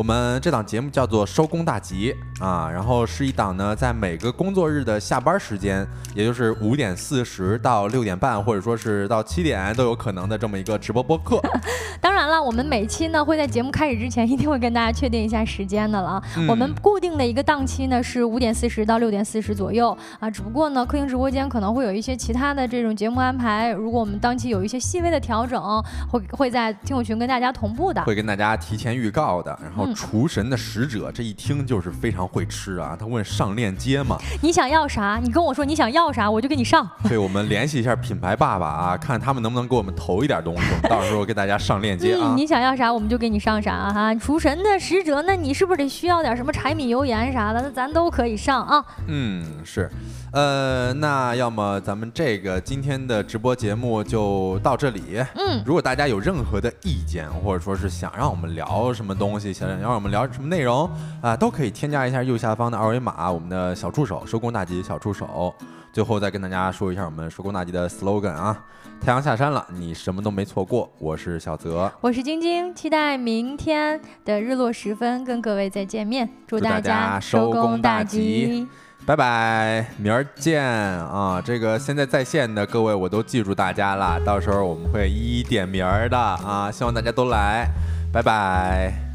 [0.00, 11.38] 我们这档节目叫做《收工大吉》啊，然后是一档呢，在每个工作日的下班时间，也就是五点四十到六点半，或者说是到七点都有可能的这么一个直播播客。
[12.00, 16.22] 当然了，我们每期呢会在节目开始之前一定会跟大家确定一下时间的了啊。
[16.38, 25.62] 嗯我们固定的一个档期呢是五点四十到六点四十左右啊，只不过呢客厅直播间可能会有一些其他的这种节目安排，如果我们当期有一些细微的调整，
[26.10, 28.02] 会会在听友群跟大家同步的。
[28.04, 29.54] 会跟大家提前预告的。
[29.62, 35.18] 然后嗯厨神的使者这一听就是非常会吃啊，他问上链接嘛，你想要啥？
[35.22, 36.88] 你跟我说你想要啥，我就给你上。
[37.08, 42.36] 对我们联系一下品牌爸爸啊， 看他们能不能给我们投一点东西，我 们到时候给大家上链接啊嗯，。
[42.36, 44.14] 你想要啥我们就给你上啥啊哈。
[44.14, 47.60] 厨神的使者，那你是不是得需要点什么柴米油盐啥的？
[47.62, 48.84] 那咱都可以上啊。
[49.06, 49.90] 嗯，是，
[50.32, 55.24] 呃，那要么咱们这个今天的直播节目就到这里。
[55.34, 60.88] 嗯，如果大家有任何的意见，或者说是想让我们聊什么东西，想让我们聊什么内容
[61.20, 65.52] 啊、都可以添加一下右下方的二维码，我们的小助手收工大吉小助手。
[65.92, 68.64] 最后再跟大家说一下我们收工大吉的 slogan 啊，
[69.00, 70.88] 太阳下山了，你什么都没错过。
[71.00, 76.28] 我是小泽，我是晶晶，期待明天的日落时分跟各位再见面。
[76.46, 78.68] 祝祝大家家收工工大吉吉！
[79.10, 81.42] 拜拜，明儿见啊！
[81.44, 87.68] 这个现在在线的各位我都记住大家了，到时候我们会一一点名儿的啊，希望大家都来，
[88.12, 89.09] 拜拜。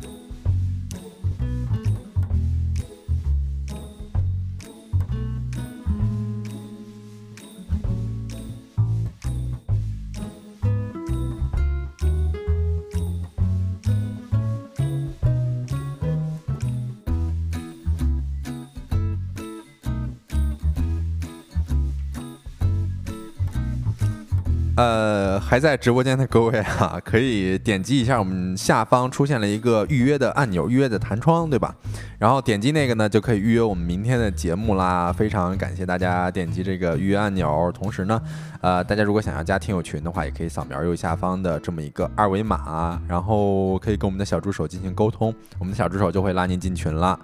[24.77, 31.73] 呃，还在直播间的各位啊，可以点击一下我们下方出现了一个预约的按钮，预约的弹窗，对吧？
[32.19, 35.13] 然后点击那个呢，就可以预约我们明天的节目啦。
[35.13, 37.71] 非常感谢大家点击这个预约按钮。
[37.73, 38.21] 同时呢，
[38.59, 47.17] 呃，大家如果想要加听友群的话，也可以扫描右下方的这么一个二维码，然后可以跟我们的小助手进行沟通，我们的小助手就会拉您进群了。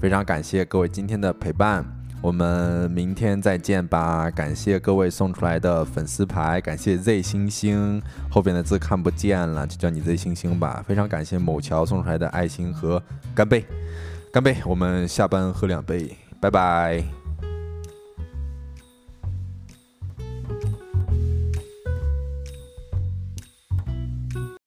[0.00, 1.84] 非常感谢各位今天的陪伴。
[2.26, 4.28] 我们明天再见吧！
[4.28, 10.84] 感谢各位送出来的粉丝牌，感谢 Z 星星，后边的字看不见了，就叫你 Z 星星吧。
[10.88, 13.00] 非常感谢某桥送出来的爱心和
[13.32, 13.64] 干杯，
[14.32, 14.56] 干杯！
[14.66, 17.25] 我们下班喝两杯，拜拜。